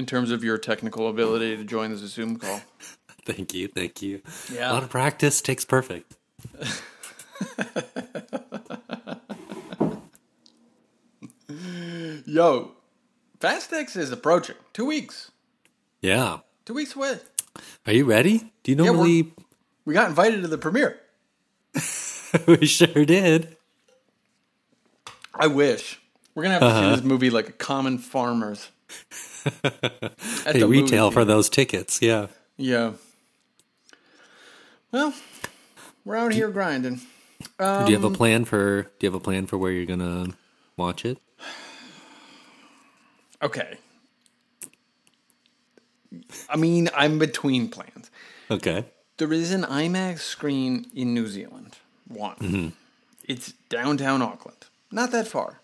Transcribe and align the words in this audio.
in 0.00 0.06
terms 0.06 0.30
of 0.30 0.42
your 0.42 0.56
technical 0.56 1.08
ability 1.08 1.58
to 1.58 1.64
join 1.64 1.90
this 1.90 2.00
Zoom 2.00 2.36
call. 2.36 2.62
Thank 3.26 3.52
you, 3.52 3.68
thank 3.68 4.00
you. 4.00 4.22
Yeah. 4.50 4.72
A 4.72 4.72
lot 4.72 4.82
of 4.82 4.88
practice 4.88 5.42
takes 5.42 5.66
perfect. 5.66 6.16
Yo, 12.24 12.72
Fast 13.38 13.74
X 13.74 13.94
is 13.94 14.10
approaching. 14.10 14.56
Two 14.72 14.86
weeks. 14.86 15.30
Yeah. 16.00 16.38
Two 16.64 16.72
weeks 16.72 16.96
away. 16.96 17.18
Are 17.86 17.92
you 17.92 18.06
ready? 18.06 18.50
Do 18.62 18.72
you 18.72 18.76
normally? 18.76 19.34
We 19.84 19.92
got 19.92 20.08
invited 20.08 20.40
to 20.40 20.48
the 20.48 20.56
premiere. 20.56 20.98
we 22.46 22.64
sure 22.64 23.04
did. 23.04 23.58
I 25.34 25.46
wish. 25.46 26.00
We're 26.34 26.44
gonna 26.44 26.54
have 26.54 26.62
to 26.62 26.70
see 26.70 26.74
uh-huh. 26.74 26.96
this 26.96 27.04
movie 27.04 27.28
like 27.28 27.50
a 27.50 27.52
common 27.52 27.98
farmers. 27.98 28.70
At 29.44 30.54
Hey, 30.54 30.60
the 30.60 30.68
retail 30.68 31.10
for 31.10 31.24
those 31.24 31.48
tickets. 31.48 32.00
Yeah. 32.02 32.26
Yeah. 32.56 32.92
Well, 34.92 35.14
we're 36.04 36.16
out 36.16 36.32
here 36.32 36.50
grinding. 36.50 36.96
do 37.58 37.64
you 37.86 37.94
have 37.94 38.04
a 38.04 38.08
um, 38.08 38.14
plan 38.14 38.44
for? 38.44 38.82
Do 38.82 38.90
you 39.00 39.08
have 39.08 39.14
a 39.14 39.22
plan 39.22 39.46
for 39.46 39.56
where 39.56 39.70
you're 39.70 39.86
gonna 39.86 40.34
watch 40.76 41.04
it? 41.04 41.18
Okay. 43.42 43.78
I 46.48 46.56
mean, 46.56 46.90
I'm 46.94 47.18
between 47.18 47.68
plans. 47.68 48.10
Okay. 48.50 48.84
There 49.16 49.32
is 49.32 49.52
an 49.52 49.62
IMAX 49.62 50.20
screen 50.20 50.86
in 50.94 51.14
New 51.14 51.26
Zealand. 51.28 51.76
One. 52.08 52.36
Mm-hmm. 52.36 52.68
It's 53.24 53.52
downtown 53.68 54.22
Auckland. 54.22 54.66
Not 54.90 55.12
that 55.12 55.28
far. 55.28 55.60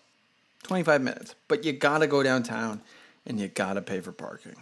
25 0.63 1.01
minutes. 1.01 1.35
But 1.47 1.65
you 1.65 1.73
gotta 1.73 2.07
go 2.07 2.23
downtown 2.23 2.81
and 3.27 3.39
you 3.39 3.47
gotta 3.47 3.81
pay 3.81 3.99
for 4.01 4.11
parking. 4.11 4.55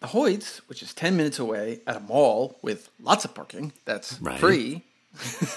The 0.00 0.08
Hoyts, 0.08 0.58
which 0.66 0.82
is 0.82 0.92
10 0.92 1.16
minutes 1.16 1.38
away 1.38 1.80
at 1.86 1.96
a 1.96 2.00
mall 2.00 2.58
with 2.60 2.90
lots 3.00 3.24
of 3.24 3.34
parking, 3.34 3.72
that's 3.86 4.20
Right. 4.20 4.38
free. 4.38 4.82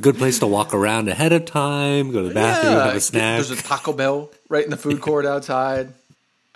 Good 0.00 0.16
place 0.18 0.40
to 0.40 0.46
walk 0.46 0.74
around 0.74 1.08
ahead 1.08 1.32
of 1.32 1.44
time. 1.44 2.10
Go 2.10 2.22
to 2.22 2.28
the 2.28 2.34
bathroom, 2.34 2.74
have 2.74 2.96
a 2.96 3.00
snack. 3.00 3.36
There's 3.36 3.52
a 3.52 3.62
Taco 3.62 3.92
Bell 3.92 4.30
right 4.48 4.64
in 4.64 4.70
the 4.70 4.76
food 4.76 5.00
court 5.06 5.24
outside. 5.24 5.94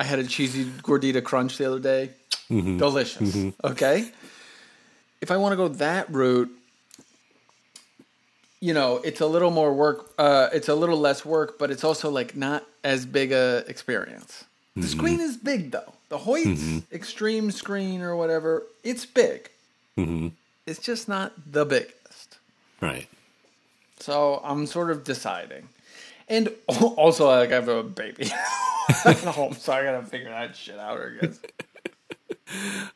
I 0.00 0.04
had 0.04 0.18
a 0.18 0.24
cheesy 0.24 0.64
gordita 0.64 1.22
crunch 1.22 1.56
the 1.58 1.66
other 1.66 1.78
day. 1.78 2.10
Mm-hmm. 2.50 2.78
Delicious. 2.78 3.52
Okay. 3.64 4.10
If 5.20 5.30
I 5.30 5.36
want 5.36 5.52
to 5.52 5.56
go 5.56 5.68
that 5.68 6.12
route, 6.12 6.50
you 8.60 8.74
know, 8.74 8.96
it's 9.04 9.20
a 9.20 9.26
little 9.26 9.50
more 9.50 9.72
work. 9.72 10.10
Uh, 10.18 10.48
it's 10.52 10.68
a 10.68 10.74
little 10.74 10.98
less 10.98 11.24
work, 11.24 11.58
but 11.58 11.70
it's 11.70 11.84
also 11.84 12.10
like 12.10 12.34
not 12.36 12.64
as 12.84 13.06
big 13.06 13.32
a 13.32 13.64
experience. 13.68 14.44
The 14.74 14.82
Mm-hmm. 14.82 14.90
screen 14.98 15.20
is 15.20 15.36
big 15.36 15.70
though. 15.72 15.92
The 16.08 16.18
Hoyt's 16.18 16.82
extreme 16.92 17.50
screen 17.50 18.00
or 18.00 18.16
whatever, 18.16 18.62
it's 18.84 19.04
big. 19.06 19.50
Mm-hmm. 19.98 20.28
It's 20.66 20.78
just 20.80 21.08
not 21.08 21.32
the 21.50 21.64
biggest. 21.64 22.38
right. 22.80 23.08
So 24.00 24.40
I'm 24.44 24.66
sort 24.66 24.90
of 24.90 25.02
deciding. 25.04 25.68
And 26.28 26.50
also, 26.96 27.26
like, 27.26 27.50
I 27.50 27.54
have 27.56 27.68
a 27.68 27.82
baby 27.82 28.30
at 29.04 29.16
home, 29.34 29.54
so 29.58 29.72
I 29.72 29.82
gotta 29.82 30.06
figure 30.06 30.30
that 30.30 30.54
shit 30.54 30.78
out, 30.78 31.00
I 31.00 31.26
guess. 31.26 31.40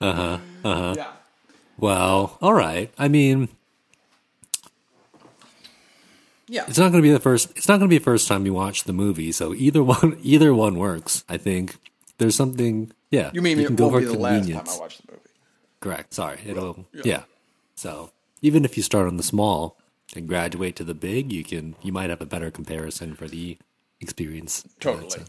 Uh 0.01 0.13
huh. 0.13 0.39
Uh 0.65 0.75
huh. 0.77 0.95
Yeah. 0.97 1.13
Well, 1.79 2.39
all 2.41 2.55
right. 2.55 2.91
I 2.99 3.09
mean, 3.09 3.49
Yeah. 6.53 6.65
it's 6.69 6.79
not 6.79 6.91
going 6.93 7.03
to 7.03 7.09
be 7.09 7.13
the 7.13 7.19
first. 7.21 7.51
It's 7.57 7.67
not 7.67 7.79
going 7.79 7.89
to 7.89 7.95
be 7.95 7.97
the 7.99 8.05
first 8.05 8.29
time 8.29 8.45
you 8.45 8.53
watch 8.53 8.85
the 8.85 8.93
movie. 8.93 9.33
So 9.33 9.55
either 9.55 9.83
one, 9.97 10.19
either 10.23 10.53
one 10.53 10.77
works. 10.79 11.25
I 11.29 11.39
think 11.39 11.77
there's 12.19 12.37
something. 12.37 12.93
Yeah, 13.11 13.31
You 13.35 13.43
mean 13.43 13.59
it 13.59 13.67
can 13.67 13.77
go 13.77 13.89
won't 13.89 14.05
for 14.05 14.11
be 14.11 14.17
the 14.17 14.23
last 14.23 14.33
time 14.33 14.41
convenience. 14.41 14.77
I 14.77 14.81
watch 14.81 14.99
the 14.99 15.13
movie? 15.13 15.23
Correct. 15.81 16.15
Sorry. 16.15 16.39
It'll. 16.47 16.87
Yeah. 16.93 17.03
Yeah. 17.05 17.23
So 17.75 18.13
even 18.43 18.65
if 18.65 18.77
you 18.77 18.83
start 18.83 19.07
on 19.07 19.17
the 19.17 19.23
small 19.23 19.79
and 20.15 20.29
graduate 20.29 20.77
to 20.77 20.85
the 20.85 20.95
big, 20.95 21.33
you 21.33 21.43
can. 21.45 21.75
You 21.83 21.93
might 21.93 22.11
have 22.11 22.21
a 22.21 22.27
better 22.27 22.51
comparison 22.51 23.15
for 23.15 23.27
the 23.29 23.57
experience. 24.01 24.65
Totally. 24.79 25.25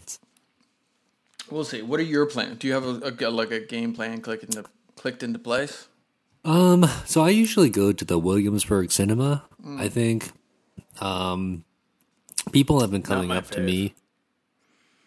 We'll 1.49 1.63
see. 1.65 1.81
What 1.81 1.99
are 1.99 2.03
your 2.03 2.25
plans? 2.25 2.57
Do 2.59 2.67
you 2.67 2.73
have 2.73 2.85
a, 2.85 3.13
a 3.27 3.29
like 3.29 3.51
a 3.51 3.59
game 3.59 3.93
plan 3.93 4.21
clicked 4.21 4.43
into 4.43 4.65
clicked 4.95 5.23
into 5.23 5.39
place? 5.39 5.87
Um, 6.45 6.85
so 7.05 7.21
I 7.21 7.29
usually 7.29 7.69
go 7.69 7.91
to 7.93 8.03
the 8.05 8.19
Williamsburg 8.19 8.91
Cinema. 8.91 9.43
Mm. 9.65 9.79
I 9.79 9.89
think. 9.89 10.31
Um, 10.99 11.63
people 12.51 12.81
have 12.81 12.91
been 12.91 13.01
coming 13.01 13.31
up 13.31 13.49
to 13.51 13.61
me. 13.61 13.93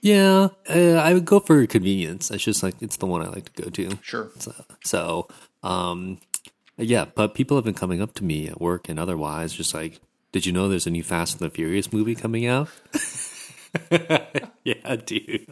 Yeah, 0.00 0.49
uh, 0.69 0.94
I 0.94 1.15
would 1.15 1.25
go 1.25 1.41
for 1.41 1.66
convenience. 1.66 2.31
It's 2.31 2.44
just 2.44 2.62
like 2.62 2.75
it's 2.81 2.97
the 2.97 3.06
one 3.06 3.22
I 3.22 3.28
like 3.28 3.53
to 3.54 3.62
go 3.62 3.71
to. 3.71 3.99
Sure. 4.03 4.31
So, 4.38 4.54
so 4.84 5.28
um, 5.62 6.19
yeah, 6.77 7.06
but 7.15 7.34
people 7.34 7.56
have 7.56 7.65
been 7.65 7.75
coming 7.75 8.00
up 8.00 8.15
to 8.15 8.25
me 8.25 8.49
at 8.49 8.60
work 8.60 8.88
and 8.88 8.99
otherwise, 8.99 9.53
just 9.53 9.75
like, 9.75 10.00
did 10.32 10.47
you 10.47 10.53
know 10.53 10.69
there's 10.69 10.87
a 10.87 10.91
new 10.91 11.03
Fast 11.03 11.41
and 11.41 11.50
the 11.50 11.54
Furious 11.54 11.93
movie 11.93 12.15
coming 12.15 12.47
out? 12.47 12.69
yeah, 13.91 14.97
dude. 14.97 15.47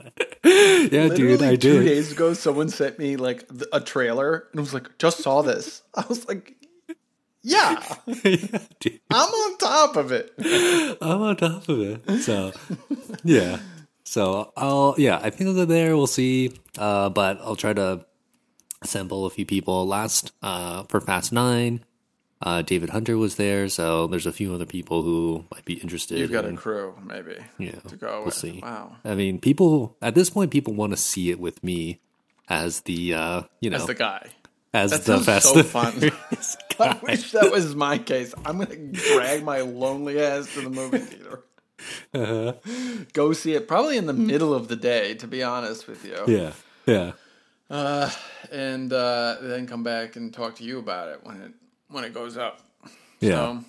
yeah, 0.44 0.88
dude, 0.88 0.92
Literally 0.92 1.48
I 1.48 1.56
two 1.56 1.80
did. 1.80 1.84
days 1.86 2.12
ago, 2.12 2.34
someone 2.34 2.68
sent 2.68 2.98
me 2.98 3.16
like 3.16 3.48
a 3.72 3.80
trailer, 3.80 4.48
and 4.52 4.60
I 4.60 4.62
was 4.62 4.74
like, 4.74 4.98
"Just 4.98 5.18
saw 5.18 5.42
this." 5.42 5.82
I 5.94 6.04
was 6.08 6.28
like, 6.28 6.54
"Yeah, 7.44 7.80
yeah. 8.24 8.58
I'm 9.10 9.28
on 9.28 9.58
top 9.58 9.96
of 9.96 10.10
it." 10.10 10.32
I'm 11.00 11.22
on 11.22 11.36
top 11.36 11.68
of 11.68 11.80
it. 11.80 12.20
So, 12.22 12.52
yeah. 13.22 13.60
So 14.04 14.52
I'll 14.56 14.94
yeah, 14.98 15.20
I 15.22 15.30
think 15.30 15.48
I'll 15.48 15.54
go 15.54 15.64
there. 15.64 15.96
We'll 15.96 16.06
see. 16.06 16.52
Uh, 16.76 17.10
but 17.10 17.38
I'll 17.40 17.56
try 17.56 17.72
to 17.72 18.04
assemble 18.82 19.26
a 19.26 19.30
few 19.30 19.46
people. 19.46 19.86
Last 19.86 20.32
uh, 20.42 20.84
for 20.84 21.00
Fast 21.00 21.32
Nine, 21.32 21.84
uh, 22.42 22.62
David 22.62 22.90
Hunter 22.90 23.16
was 23.16 23.36
there. 23.36 23.68
So 23.68 24.06
there's 24.06 24.26
a 24.26 24.32
few 24.32 24.54
other 24.54 24.66
people 24.66 25.02
who 25.02 25.44
might 25.52 25.64
be 25.64 25.74
interested. 25.74 26.18
You've 26.18 26.32
got 26.32 26.44
a 26.44 26.52
crew, 26.52 26.94
maybe. 27.04 27.36
yeah, 27.58 27.80
to 27.88 27.96
go. 27.96 28.16
We'll 28.16 28.24
with. 28.26 28.34
see. 28.34 28.60
Wow. 28.62 28.96
I 29.04 29.14
mean, 29.14 29.38
people 29.38 29.96
at 30.02 30.14
this 30.14 30.30
point, 30.30 30.50
people 30.50 30.74
want 30.74 30.92
to 30.92 30.96
see 30.96 31.30
it 31.30 31.40
with 31.40 31.62
me 31.64 32.00
as 32.48 32.80
the 32.82 33.14
uh, 33.14 33.42
you 33.60 33.70
know 33.70 33.76
As 33.76 33.86
the 33.86 33.94
guy. 33.94 34.28
As 34.74 34.90
That 34.90 35.04
the 35.04 35.20
Fast 35.20 35.54
so 35.54 35.62
fun. 35.76 35.94
I 36.80 36.98
wish 37.02 37.32
that 37.32 37.50
was 37.52 37.74
my 37.74 37.98
case. 37.98 38.34
I'm 38.44 38.58
gonna 38.58 38.76
drag 38.76 39.44
my 39.44 39.60
lonely 39.60 40.20
ass 40.20 40.52
to 40.54 40.60
the 40.62 40.70
movie 40.70 40.98
theater. 40.98 41.44
Uh-huh. 42.12 42.52
Go 43.12 43.32
see 43.32 43.54
it 43.54 43.68
probably 43.68 43.96
in 43.96 44.06
the 44.06 44.12
middle 44.12 44.52
of 44.54 44.68
the 44.68 44.76
day, 44.76 45.14
to 45.14 45.26
be 45.26 45.42
honest 45.42 45.86
with 45.86 46.04
you. 46.04 46.24
Yeah, 46.26 46.52
yeah. 46.86 47.12
And 48.50 48.92
uh, 48.92 49.36
then 49.40 49.66
come 49.66 49.82
back 49.82 50.16
and 50.16 50.32
talk 50.32 50.56
to 50.56 50.64
you 50.64 50.78
about 50.78 51.08
it 51.08 51.20
when 51.22 51.40
it 51.40 51.52
when 51.88 52.04
it 52.04 52.12
goes 52.14 52.36
up. 52.36 52.60
Yeah. 53.20 53.30
So, 53.30 53.64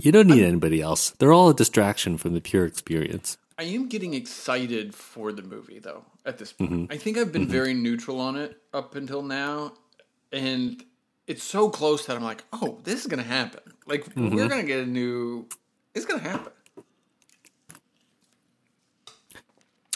You 0.00 0.12
don't 0.12 0.28
need 0.28 0.44
anybody 0.44 0.80
else. 0.80 1.10
They're 1.10 1.32
all 1.32 1.50
a 1.50 1.54
distraction 1.54 2.18
from 2.18 2.34
the 2.34 2.40
pure 2.40 2.64
experience. 2.66 3.38
I 3.58 3.64
am 3.64 3.88
getting 3.88 4.14
excited 4.14 4.94
for 4.94 5.32
the 5.32 5.42
movie 5.42 5.78
though. 5.78 6.04
At 6.24 6.38
this 6.38 6.52
point, 6.52 6.70
Mm-hmm. 6.72 6.92
I 6.92 6.96
think 6.96 7.18
I've 7.18 7.32
been 7.32 7.48
very 7.48 7.74
neutral 7.74 8.20
on 8.20 8.36
it 8.36 8.56
up 8.72 8.94
until 8.94 9.22
now, 9.22 9.72
and 10.32 10.82
it's 11.26 11.42
so 11.42 11.68
close 11.70 12.06
that 12.06 12.16
I'm 12.16 12.24
like, 12.24 12.44
oh, 12.52 12.78
this 12.84 13.00
is 13.00 13.06
gonna 13.06 13.22
happen. 13.22 13.60
Like 13.86 14.04
Mm-hmm. 14.14 14.34
we're 14.36 14.48
gonna 14.48 14.62
get 14.62 14.80
a 14.80 14.86
new. 14.86 15.46
It's 15.94 16.04
gonna 16.06 16.22
happen. 16.22 16.52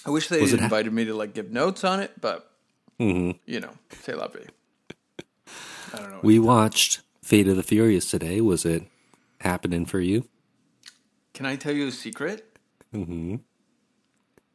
I 0.06 0.10
wish 0.10 0.28
they 0.28 0.46
ha- 0.46 0.56
invited 0.64 0.92
me 0.92 1.04
to 1.06 1.14
like 1.14 1.34
give 1.34 1.50
notes 1.50 1.84
on 1.84 2.00
it, 2.00 2.12
but 2.20 2.50
Mm-hmm. 3.00 3.38
you 3.46 3.58
know, 3.60 3.70
say 4.02 4.14
la 4.14 4.28
vie. 4.28 4.46
I 5.92 5.98
don't 5.98 6.10
know. 6.10 6.20
We 6.22 6.38
watched 6.38 7.00
Fate 7.22 7.48
of 7.48 7.56
the 7.56 7.62
Furious 7.64 8.08
today. 8.10 8.40
Was 8.40 8.64
it 8.64 8.84
happening 9.40 9.84
for 9.86 9.98
you? 10.00 10.28
Can 11.32 11.44
I 11.46 11.56
tell 11.56 11.72
you 11.74 11.88
a 11.88 11.92
secret? 11.92 12.56
Mm-hmm. 12.94 13.36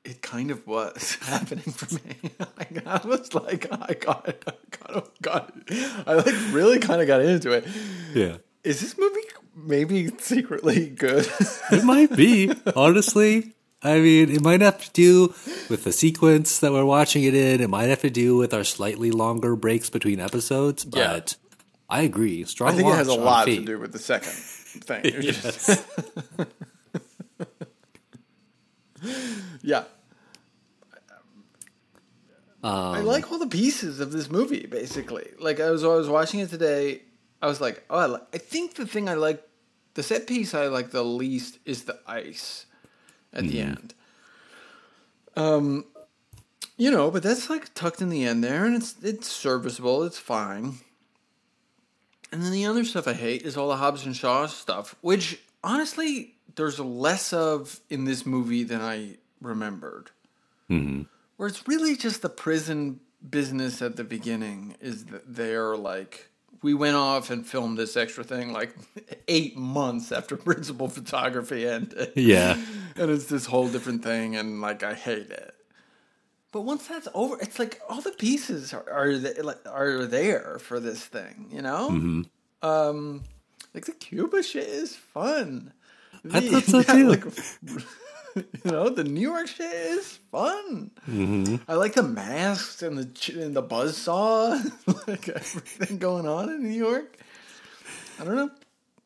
It 0.05 0.21
kind 0.21 0.49
of 0.51 0.65
was 0.65 1.15
happening 1.21 1.63
for 1.71 1.93
me. 1.95 2.31
Like, 2.57 2.85
I 2.85 3.05
was 3.07 3.33
like, 3.33 3.67
I 3.71 3.93
got 3.93 4.27
it. 4.27 4.43
I 4.47 4.53
got 4.77 4.97
it. 4.97 5.21
Got 5.21 5.53
it. 5.67 5.91
I 6.07 6.13
like 6.15 6.35
really 6.53 6.79
kind 6.79 7.01
of 7.01 7.07
got 7.07 7.21
into 7.21 7.51
it. 7.51 7.65
Yeah. 8.13 8.37
Is 8.63 8.81
this 8.81 8.97
movie 8.97 9.21
maybe 9.55 10.09
secretly 10.19 10.89
good? 10.89 11.27
It 11.71 11.83
might 11.83 12.15
be, 12.15 12.51
honestly. 12.75 13.53
I 13.81 13.99
mean, 13.99 14.29
it 14.29 14.41
might 14.41 14.59
have 14.61 14.83
to 14.83 14.91
do 14.91 15.27
with 15.69 15.85
the 15.85 15.93
sequence 15.93 16.59
that 16.59 16.73
we're 16.73 16.83
watching 16.85 17.23
it 17.23 17.33
in. 17.33 17.61
It 17.61 17.69
might 17.69 17.87
have 17.87 18.01
to 18.01 18.09
do 18.09 18.35
with 18.35 18.53
our 18.53 18.65
slightly 18.65 19.11
longer 19.11 19.55
breaks 19.55 19.89
between 19.89 20.19
episodes, 20.19 20.85
Yeah. 20.91 21.13
but 21.13 21.35
I 21.89 22.01
agree. 22.01 22.43
Strong 22.45 22.73
I 22.73 22.75
think 22.75 22.89
it 22.89 22.95
has 22.95 23.07
a 23.07 23.15
lot 23.15 23.45
to 23.45 23.63
do 23.63 23.79
with 23.79 23.93
the 23.93 23.99
second 23.99 24.31
thing. 24.33 25.01
It 25.05 25.15
was 25.17 25.25
just- 25.25 25.67
Yes. 25.69 25.85
Yeah. 29.69 29.83
Um, 32.61 32.73
I 32.73 32.99
like 33.01 33.31
all 33.31 33.39
the 33.39 33.47
pieces 33.47 33.99
of 34.01 34.11
this 34.11 34.29
movie, 34.29 34.65
basically. 34.65 35.29
Like 35.39 35.59
I 35.61 35.69
was, 35.69 35.83
I 35.83 35.87
was 35.87 36.09
watching 36.09 36.41
it 36.41 36.49
today. 36.49 37.03
I 37.41 37.47
was 37.47 37.61
like, 37.61 37.85
oh, 37.89 38.15
I, 38.15 38.19
I 38.33 38.37
think 38.37 38.73
the 38.75 38.85
thing 38.85 39.07
I 39.07 39.13
like, 39.13 39.41
the 39.93 40.03
set 40.03 40.27
piece 40.27 40.53
I 40.53 40.67
like 40.67 40.91
the 40.91 41.03
least 41.03 41.59
is 41.65 41.83
the 41.83 41.99
ice 42.05 42.65
at 43.31 43.43
the 43.43 43.61
end. 43.61 43.93
Um, 45.37 45.85
you 46.75 46.91
know, 46.91 47.11
but 47.11 47.23
that's 47.23 47.49
like 47.49 47.73
tucked 47.73 48.01
in 48.01 48.09
the 48.09 48.25
end 48.25 48.43
there, 48.43 48.65
and 48.65 48.75
it's 48.75 48.95
it's 49.01 49.27
serviceable. 49.27 50.03
It's 50.03 50.17
fine. 50.17 50.79
And 52.31 52.41
then 52.43 52.51
the 52.51 52.65
other 52.65 52.83
stuff 52.83 53.07
I 53.07 53.13
hate 53.13 53.43
is 53.43 53.55
all 53.55 53.69
the 53.69 53.77
Hobbs 53.77 54.05
and 54.05 54.15
Shaw 54.15 54.47
stuff, 54.47 54.95
which 55.01 55.39
honestly 55.63 56.35
there's 56.55 56.79
less 56.79 57.33
of 57.33 57.79
in 57.89 58.05
this 58.05 58.25
movie 58.25 58.63
than 58.63 58.81
I 58.81 59.17
remembered. 59.41 60.11
Mm-hmm. 60.69 61.03
Where 61.37 61.47
it's 61.47 61.67
really 61.67 61.95
just 61.95 62.21
the 62.21 62.29
prison 62.29 62.99
business 63.27 63.81
at 63.81 63.95
the 63.95 64.03
beginning 64.03 64.75
is 64.79 65.05
that 65.05 65.35
they're 65.35 65.75
like 65.75 66.29
we 66.61 66.73
went 66.73 66.95
off 66.95 67.29
and 67.29 67.45
filmed 67.45 67.77
this 67.77 67.95
extra 67.95 68.23
thing 68.23 68.51
like 68.51 68.75
eight 69.27 69.57
months 69.57 70.11
after 70.11 70.35
principal 70.37 70.87
photography 70.87 71.67
ended. 71.67 72.13
Yeah. 72.15 72.61
and 72.95 73.11
it's 73.11 73.25
this 73.25 73.45
whole 73.45 73.69
different 73.69 74.03
thing, 74.03 74.35
and 74.35 74.61
like 74.61 74.83
I 74.83 74.93
hate 74.93 75.31
it. 75.31 75.55
But 76.51 76.61
once 76.61 76.87
that's 76.87 77.07
over, 77.13 77.37
it's 77.39 77.59
like 77.59 77.79
all 77.87 78.01
the 78.01 78.11
pieces 78.11 78.73
are 78.73 78.89
are, 78.89 79.11
like, 79.13 79.59
are 79.67 80.05
there 80.05 80.57
for 80.59 80.79
this 80.79 81.05
thing, 81.05 81.47
you 81.51 81.61
know. 81.61 81.89
Mm-hmm. 81.91 82.67
Um, 82.67 83.23
like 83.73 83.85
the 83.85 83.93
Cuba 83.93 84.41
shit 84.43 84.67
is 84.67 84.95
fun. 84.95 85.73
I 86.33 86.41
thought 86.41 86.63
so 86.63 86.81
too. 86.81 87.09
like, 87.09 87.23
you 88.35 88.71
know, 88.71 88.89
the 88.89 89.03
New 89.03 89.21
York 89.21 89.47
shit 89.47 89.71
is 89.71 90.19
fun. 90.31 90.91
Mm-hmm. 91.09 91.55
I 91.67 91.75
like 91.75 91.93
the 91.93 92.03
masks 92.03 92.81
and 92.81 92.97
the 92.97 93.05
ch- 93.05 93.29
and 93.29 93.55
the 93.55 93.61
buzz 93.61 93.97
saw, 93.97 94.49
like 95.07 95.29
everything 95.29 95.97
going 95.97 96.27
on 96.27 96.49
in 96.49 96.63
New 96.63 96.77
York. 96.77 97.17
I 98.19 98.25
don't 98.25 98.35
know. 98.35 98.51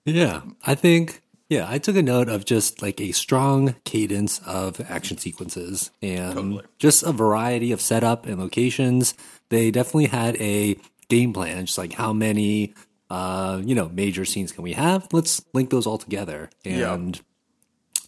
Yeah, 0.06 0.42
I 0.66 0.75
think 0.75 1.22
yeah, 1.50 1.66
I 1.70 1.78
took 1.78 1.96
a 1.96 2.02
note 2.02 2.30
of 2.30 2.46
just 2.46 2.81
like 2.81 3.00
a 3.00 3.12
strong 3.12 3.75
cadence 3.84 4.40
of 4.40 4.81
action 4.90 5.18
sequences 5.18 5.92
and 6.02 6.34
Totally. 6.34 6.64
just 6.80 7.04
a 7.04 7.12
variety 7.12 7.72
of 7.72 7.80
setup 7.81 8.26
and 8.26 8.40
locations. 8.40 9.14
They 9.50 9.72
definitely 9.72 10.08
had 10.08 10.36
a 10.38 10.78
game 11.10 11.34
plan, 11.34 11.66
just 11.66 11.78
like 11.78 11.94
how 11.94 12.12
many 12.12 12.74
uh, 13.14 13.62
you 13.64 13.76
know, 13.76 13.90
major 13.90 14.26
scenes 14.26 14.52
can 14.52 14.64
we 14.64 14.74
have? 14.74 15.08
Let's 15.12 15.46
link 15.54 15.69
those 15.69 15.86
all 15.86 16.00
together. 16.00 16.50
Yeah. 16.64 16.96
And 16.96 17.22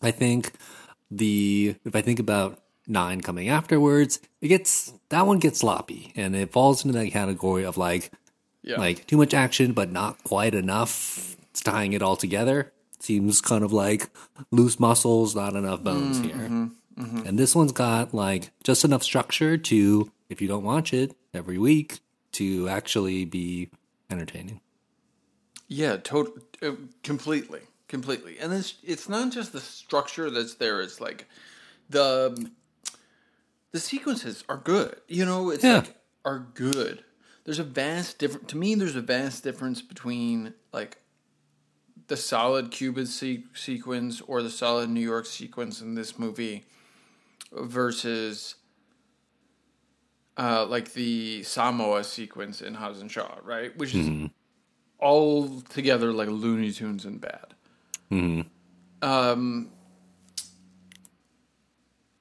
I 0.01 0.09
think 0.09 0.53
the 1.17 1.75
if 1.85 1.95
I 1.95 2.01
think 2.01 2.19
about 2.19 2.59
nine 2.87 3.21
coming 3.21 3.49
afterwards, 3.49 4.19
it 4.41 4.47
gets 4.47 4.93
that 5.09 5.25
one 5.25 5.39
gets 5.39 5.59
sloppy 5.59 6.11
and 6.15 6.35
it 6.35 6.51
falls 6.51 6.83
into 6.85 6.97
that 6.97 7.11
category 7.11 7.63
of 7.63 7.77
like 7.77 8.11
Yeah, 8.63 8.77
like 8.77 9.07
too 9.07 9.17
much 9.17 9.33
action 9.33 9.73
but 9.73 9.91
not 9.91 10.23
quite 10.23 10.55
enough. 10.55 11.35
It's 11.51 11.61
tying 11.61 11.93
it 11.93 12.01
all 12.01 12.15
together. 12.15 12.71
Seems 12.99 13.41
kind 13.41 13.63
of 13.63 13.71
like 13.71 14.09
loose 14.51 14.79
muscles 14.79 15.35
not 15.35 15.55
enough 15.55 15.83
bones 15.83 16.19
mm, 16.19 16.25
here. 16.25 16.35
Mm-hmm, 16.35 16.65
mm-hmm. 17.03 17.27
and 17.27 17.39
this 17.39 17.55
one's 17.55 17.71
got 17.71 18.13
like 18.13 18.51
just 18.63 18.83
enough 18.83 19.03
structure 19.03 19.57
to 19.57 20.11
if 20.29 20.41
you 20.41 20.47
don't 20.47 20.63
watch 20.63 20.93
it 20.93 21.15
every 21.33 21.57
week 21.57 21.99
to 22.33 22.67
actually 22.67 23.25
be 23.25 23.69
entertaining. 24.09 24.59
Yeah, 25.67 25.97
totally, 25.97 26.41
uh, 26.61 26.73
completely, 27.03 27.61
completely. 27.87 28.37
And 28.39 28.53
it's 28.53 28.75
it's 28.83 29.07
not 29.09 29.31
just 29.31 29.53
the 29.53 29.59
structure 29.61 30.29
that's 30.29 30.55
there. 30.55 30.81
It's 30.81 30.99
like 31.01 31.27
the 31.89 32.49
the 33.71 33.79
sequences 33.79 34.43
are 34.49 34.57
good. 34.57 34.95
You 35.07 35.25
know, 35.25 35.49
it's 35.49 35.63
Yeah. 35.63 35.77
like 35.79 35.95
are 36.23 36.47
good. 36.53 37.03
There's 37.43 37.59
a 37.59 37.63
vast 37.63 38.17
difference. 38.17 38.47
To 38.51 38.57
me, 38.57 38.73
there's 38.75 38.95
a 38.95 39.01
vast 39.01 39.43
difference 39.43 39.81
between 39.81 40.53
like 40.73 40.97
the 42.07 42.17
solid 42.17 42.71
Cuban 42.71 43.05
se- 43.07 43.43
sequence 43.53 44.21
or 44.21 44.41
the 44.43 44.49
solid 44.49 44.89
New 44.89 45.01
York 45.01 45.25
sequence 45.25 45.81
in 45.81 45.95
this 45.95 46.17
movie 46.19 46.65
versus 47.51 48.55
uh, 50.37 50.65
like 50.65 50.93
the 50.93 51.43
Samoa 51.43 52.03
sequence 52.03 52.61
in 52.61 52.73
Hobbs 52.75 52.99
and 53.01 53.11
Shaw, 53.11 53.37
right? 53.43 53.75
Which 53.77 53.95
is 53.95 54.29
all 54.99 55.61
together 55.61 56.11
like 56.11 56.27
Looney 56.29 56.71
Tunes 56.71 57.05
and 57.05 57.19
bad. 57.21 57.54
Um, 59.01 59.69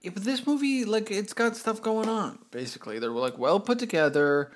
yeah, 0.02 0.10
but 0.12 0.24
this 0.24 0.46
movie, 0.46 0.84
like, 0.84 1.10
it's 1.10 1.32
got 1.32 1.56
stuff 1.56 1.80
going 1.80 2.08
on. 2.08 2.38
Basically, 2.50 2.98
they're 2.98 3.10
like 3.10 3.38
well 3.38 3.60
put 3.60 3.78
together. 3.78 4.52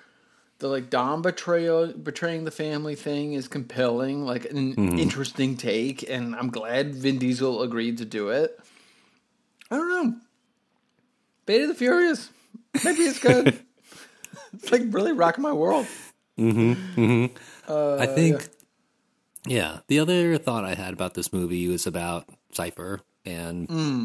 The 0.58 0.66
like 0.66 0.90
Dom 0.90 1.22
betrayal 1.22 1.86
betraying 1.92 2.44
the 2.44 2.50
family 2.50 2.96
thing 2.96 3.32
is 3.34 3.46
compelling, 3.46 4.26
like 4.26 4.44
an 4.50 4.74
interesting 4.98 5.56
take, 5.56 6.08
and 6.10 6.34
I'm 6.34 6.50
glad 6.50 6.96
Vin 6.96 7.18
Diesel 7.18 7.62
agreed 7.62 7.98
to 7.98 8.04
do 8.04 8.30
it. 8.30 8.58
I 9.70 9.76
don't 9.76 9.88
know. 9.88 10.16
Beta 11.46 11.68
the 11.68 11.74
Furious, 11.74 12.30
maybe 12.84 13.02
it's 13.02 13.20
good. 13.20 13.60
it's 14.52 14.72
like 14.72 14.82
really 14.86 15.12
rocking 15.12 15.42
my 15.42 15.52
world. 15.52 15.86
Mm 16.36 16.52
hmm. 16.52 17.00
Mm 17.00 17.30
hmm. 17.72 18.00
I 18.00 18.06
think, 18.06 18.40
yeah. 18.40 18.46
The 19.88 19.98
other 19.98 20.38
thought 20.38 20.64
I 20.64 20.74
had 20.74 20.92
about 20.92 21.14
this 21.14 21.32
movie 21.32 21.68
was 21.68 21.86
about 21.86 22.28
Cipher, 22.52 23.00
and 23.24 23.68
hmm. 23.68 24.04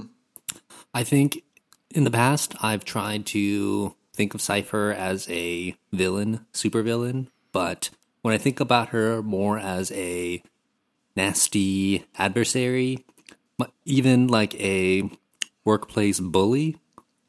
I 0.94 1.04
think 1.04 1.44
in 1.90 2.04
the 2.04 2.12
past 2.12 2.56
I've 2.62 2.86
tried 2.86 3.26
to 3.28 3.96
think 4.14 4.34
of 4.34 4.42
Cipher 4.42 4.92
as 4.98 5.30
a 5.30 5.76
villain, 5.92 6.46
supervillain, 6.54 7.28
but 7.52 7.90
when 8.22 8.34
I 8.34 8.38
think 8.38 8.60
about 8.60 8.90
her 8.90 9.22
more 9.22 9.58
as 9.58 9.92
a 9.92 10.42
nasty 11.16 12.06
adversary, 12.18 13.06
even 13.86 14.28
like 14.28 14.56
a 14.56 15.10
workplace 15.66 16.20
bully, 16.20 16.78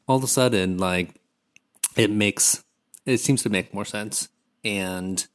all 0.07 0.17
of 0.17 0.23
a 0.23 0.27
sudden, 0.27 0.77
like 0.77 1.15
it 1.95 2.11
makes 2.11 2.63
it 3.05 3.17
seems 3.17 3.43
to 3.43 3.49
make 3.49 3.73
more 3.73 3.85
sense. 3.85 4.29
And 4.63 5.25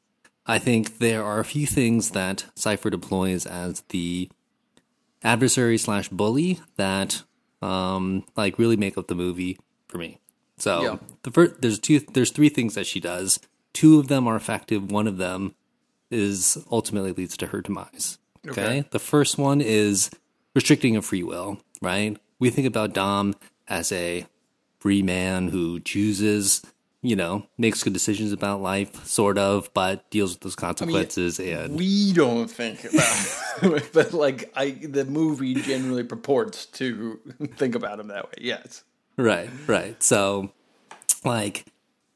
I 0.51 0.59
think 0.59 0.99
there 0.99 1.23
are 1.25 1.39
a 1.39 1.45
few 1.45 1.67
things 1.67 2.11
that 2.11 2.45
Cipher 2.57 2.91
deploys 2.91 3.47
as 3.47 3.83
the 3.91 4.29
adversary 5.23 5.79
slash 5.79 6.09
bully 6.09 6.61
that 6.77 7.23
um 7.63 8.25
like 8.37 8.59
really 8.59 8.77
make 8.77 8.97
up 8.99 9.07
the 9.07 9.15
movie 9.15 9.59
for 9.89 9.99
me. 9.99 10.19
So 10.59 10.83
Yeah. 10.83 10.97
the 11.23 11.31
first 11.31 11.61
there's 11.61 11.79
two 11.79 12.01
there's 12.01 12.31
three 12.31 12.49
things 12.49 12.75
that 12.75 12.87
she 12.87 13.01
does. 13.01 13.39
Two 13.73 13.99
of 13.99 14.09
them 14.09 14.27
are 14.27 14.37
effective. 14.37 14.91
One 14.91 15.07
of 15.07 15.19
them 15.19 15.55
is 16.11 16.59
ultimately 16.71 17.13
leads 17.13 17.37
to 17.37 17.47
her 17.49 17.61
demise. 17.61 18.19
Okay. 18.49 18.63
Okay. 18.63 18.85
The 18.91 18.99
first 18.99 19.39
one 19.39 19.61
is 19.61 20.11
restricting 20.55 20.97
a 20.97 21.03
free 21.03 21.23
will, 21.23 21.61
right? 21.81 22.17
We 22.39 22.51
think 22.51 22.67
about 22.67 22.95
Dom 22.95 23.35
as 23.69 23.93
a 23.93 24.27
free 24.79 25.03
man 25.03 25.49
who 25.49 25.79
chooses, 25.79 26.63
you 27.03 27.17
know, 27.17 27.47
makes 27.57 27.83
good 27.83 27.93
decisions 27.93 28.33
about 28.33 28.61
life, 28.61 29.07
sort 29.07 29.39
of, 29.39 29.73
but 29.73 30.11
deals 30.11 30.33
with 30.35 30.41
those 30.41 30.57
consequences 30.57 31.41
and 31.41 31.77
We 31.77 32.13
don't 32.13 32.49
think 32.49 32.85
about 32.85 33.39
it, 33.63 33.91
but 33.93 34.13
like 34.13 34.53
I, 34.55 34.71
the 34.71 35.05
movie 35.07 35.55
generally 35.55 36.05
purports 36.05 36.67
to 36.67 37.19
think 37.57 37.75
about 37.75 38.01
him 38.01 38.09
that 38.09 38.27
way. 38.27 38.35
Yes. 38.39 38.85
Right, 39.17 39.51
right. 39.67 40.03
So, 40.03 40.53
like, 41.25 41.65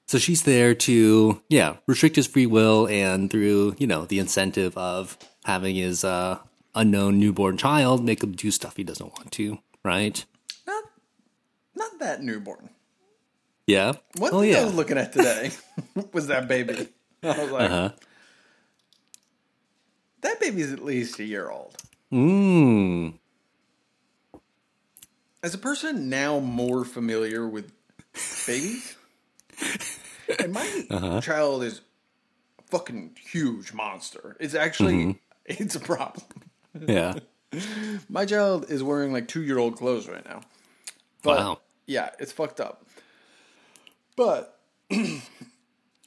so 0.06 0.18
she's 0.18 0.42
there 0.42 0.74
to, 0.74 1.42
yeah, 1.48 1.76
restrict 1.86 2.16
his 2.16 2.26
free 2.26 2.46
will 2.46 2.86
and 2.88 3.30
through, 3.30 3.76
you 3.78 3.86
know, 3.86 4.04
the 4.04 4.18
incentive 4.18 4.76
of 4.76 5.16
having 5.44 5.76
his 5.76 6.04
uh, 6.04 6.38
unknown 6.74 7.18
newborn 7.18 7.56
child 7.56 8.04
make 8.04 8.22
him 8.22 8.32
do 8.32 8.50
stuff 8.50 8.76
he 8.76 8.84
doesn't 8.84 9.12
want 9.18 9.32
to, 9.32 9.58
right? 9.82 10.24
Not, 10.66 10.84
not 11.74 11.98
that 12.00 12.22
newborn. 12.22 12.70
Yeah. 13.66 13.92
One 14.16 14.34
oh, 14.34 14.40
thing 14.40 14.54
I 14.56 14.64
was 14.64 14.74
looking 14.74 14.98
at 14.98 15.12
today 15.12 15.50
was 16.12 16.26
that 16.28 16.48
baby. 16.48 16.88
I 17.22 17.38
was 17.38 17.50
like, 17.50 17.70
Uh-huh. 17.70 17.90
that 20.22 20.40
baby's 20.40 20.72
at 20.72 20.84
least 20.84 21.18
a 21.18 21.24
year 21.24 21.50
old. 21.50 21.76
Mmm. 22.12 23.14
As 25.42 25.54
a 25.54 25.58
person 25.58 26.08
now 26.08 26.38
more 26.40 26.84
familiar 26.84 27.46
with 27.46 27.70
babies, 28.46 28.96
and 30.38 30.52
my 30.52 30.86
Uh-huh. 30.90 31.20
child 31.20 31.62
is 31.62 31.80
a 32.58 32.62
fucking 32.70 33.16
huge 33.30 33.72
monster. 33.72 34.36
It's 34.40 34.54
actually 34.54 34.94
Mm-hmm. 34.94 35.10
it's 35.46 35.74
a 35.74 35.80
problem. 35.80 36.24
Yeah. 36.86 37.14
My 38.08 38.24
child 38.26 38.70
is 38.70 38.82
wearing 38.82 39.12
like 39.12 39.28
two 39.28 39.42
year 39.42 39.58
old 39.58 39.76
clothes 39.76 40.08
right 40.08 40.24
now. 40.26 40.40
But, 41.22 41.38
Wow. 41.38 41.58
Yeah, 41.86 42.10
it's 42.18 42.32
fucked 42.32 42.60
up. 42.60 42.86
But 44.16 44.58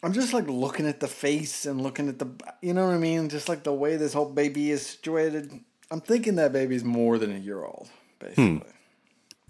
I'm 0.04 0.14
just 0.14 0.34
like 0.34 0.48
looking 0.48 0.88
at 0.88 1.00
the 1.00 1.08
face 1.08 1.66
and 1.66 1.82
looking 1.82 2.08
at 2.08 2.20
the, 2.20 2.28
you 2.62 2.74
know 2.74 2.86
what 2.86 2.94
I 2.96 2.98
mean? 3.00 3.30
Just 3.30 3.50
like 3.50 3.64
the 3.64 3.74
way 3.74 3.98
this 3.98 4.14
whole 4.14 4.30
baby 4.30 4.72
is 4.72 4.86
situated. 4.86 5.52
I'm 5.90 6.02
thinking 6.02 6.36
that 6.36 6.54
baby's 6.54 6.84
more 6.84 7.18
than 7.18 7.34
a 7.36 7.40
year 7.40 7.64
old, 7.64 7.90
basically. 8.20 8.46
Hmm. 8.46 8.58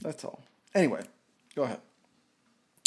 That's 0.02 0.24
all. 0.24 0.44
Anyway, 0.76 1.02
go 1.56 1.64
ahead. 1.64 1.80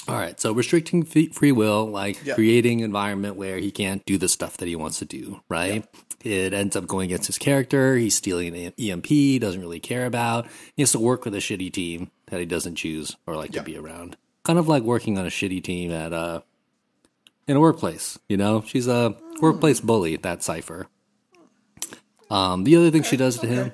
All 0.09 0.17
right, 0.17 0.41
so 0.41 0.53
restricting 0.53 1.03
free 1.05 1.53
will, 1.53 1.87
like 1.87 2.25
Yeah. 2.25 2.35
creating 2.35 2.81
an 2.81 2.87
environment 2.87 3.37
where 3.37 3.59
he 3.59 3.71
can't 3.71 4.05
do 4.07 4.17
the 4.19 4.29
stuff 4.29 4.57
that 4.57 4.67
he 4.67 4.75
wants 4.75 4.99
to 5.01 5.05
do, 5.05 5.41
right? 5.49 5.85
It 6.25 6.53
ends 6.55 6.75
up 6.75 6.87
going 6.87 7.07
against 7.07 7.27
his 7.27 7.39
character. 7.39 7.97
He's 7.97 8.17
stealing 8.17 8.55
an 8.57 8.73
EMP, 8.79 9.39
doesn't 9.41 9.61
really 9.61 9.81
care 9.81 10.07
about. 10.07 10.47
He 10.75 10.83
has 10.83 10.93
to 10.93 10.99
work 10.99 11.25
with 11.25 11.35
a 11.35 11.39
shitty 11.39 11.73
team 11.73 12.11
that 12.27 12.41
he 12.41 12.47
doesn't 12.47 12.77
choose 12.77 13.17
or 13.27 13.37
like 13.37 13.55
Yeah. 13.55 13.61
to 13.61 13.67
be 13.67 13.77
around. 13.77 14.17
Kind 14.45 14.59
of 14.59 14.69
like 14.69 14.83
working 14.83 15.19
on 15.19 15.27
a 15.27 15.31
shitty 15.31 15.63
team 15.63 15.91
at 15.91 16.13
uh 16.13 16.41
in 17.47 17.57
a 17.57 17.61
workplace, 17.61 18.19
you 18.29 18.37
know? 18.37 18.63
She's 18.67 18.87
a 18.87 19.17
workplace 19.41 19.81
bully, 19.81 20.17
that 20.17 20.43
Cipher. 20.43 20.87
Um, 22.31 22.63
the 22.65 22.77
other 22.77 22.91
thing 22.91 23.03
she 23.03 23.17
does 23.17 23.39
to 23.41 23.47
him, 23.47 23.73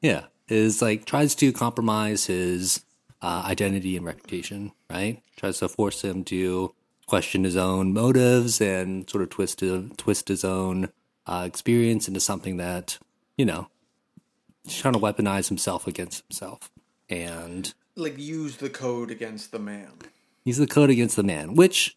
yeah, 0.00 0.26
is 0.48 0.80
like 0.80 1.04
tries 1.04 1.34
to 1.36 1.52
compromise 1.52 2.26
his 2.26 2.84
uh, 3.20 3.42
identity 3.44 3.96
and 3.96 4.06
reputation, 4.06 4.70
right? 4.88 5.20
Tries 5.36 5.58
to 5.58 5.68
force 5.68 6.02
him 6.02 6.22
to 6.24 6.74
question 7.06 7.42
his 7.42 7.56
own 7.56 7.92
motives 7.92 8.60
and 8.60 9.08
sort 9.10 9.22
of 9.22 9.30
twist 9.30 9.60
his, 9.60 9.90
twist 9.96 10.28
his 10.28 10.44
own 10.44 10.90
uh, 11.26 11.42
experience 11.44 12.06
into 12.06 12.20
something 12.20 12.58
that 12.58 12.98
you 13.38 13.46
know, 13.46 13.68
he's 14.64 14.76
trying 14.76 14.92
to 14.92 15.00
weaponize 15.00 15.48
himself 15.48 15.86
against 15.86 16.24
himself, 16.28 16.70
and 17.08 17.72
Like 17.98 18.18
use 18.18 18.56
the 18.58 18.70
code 18.70 19.10
against 19.10 19.50
the 19.50 19.58
man. 19.58 19.92
he's 20.44 20.56
the 20.58 20.66
code 20.66 20.88
against 20.88 21.16
the 21.16 21.22
man, 21.24 21.54
which 21.56 21.96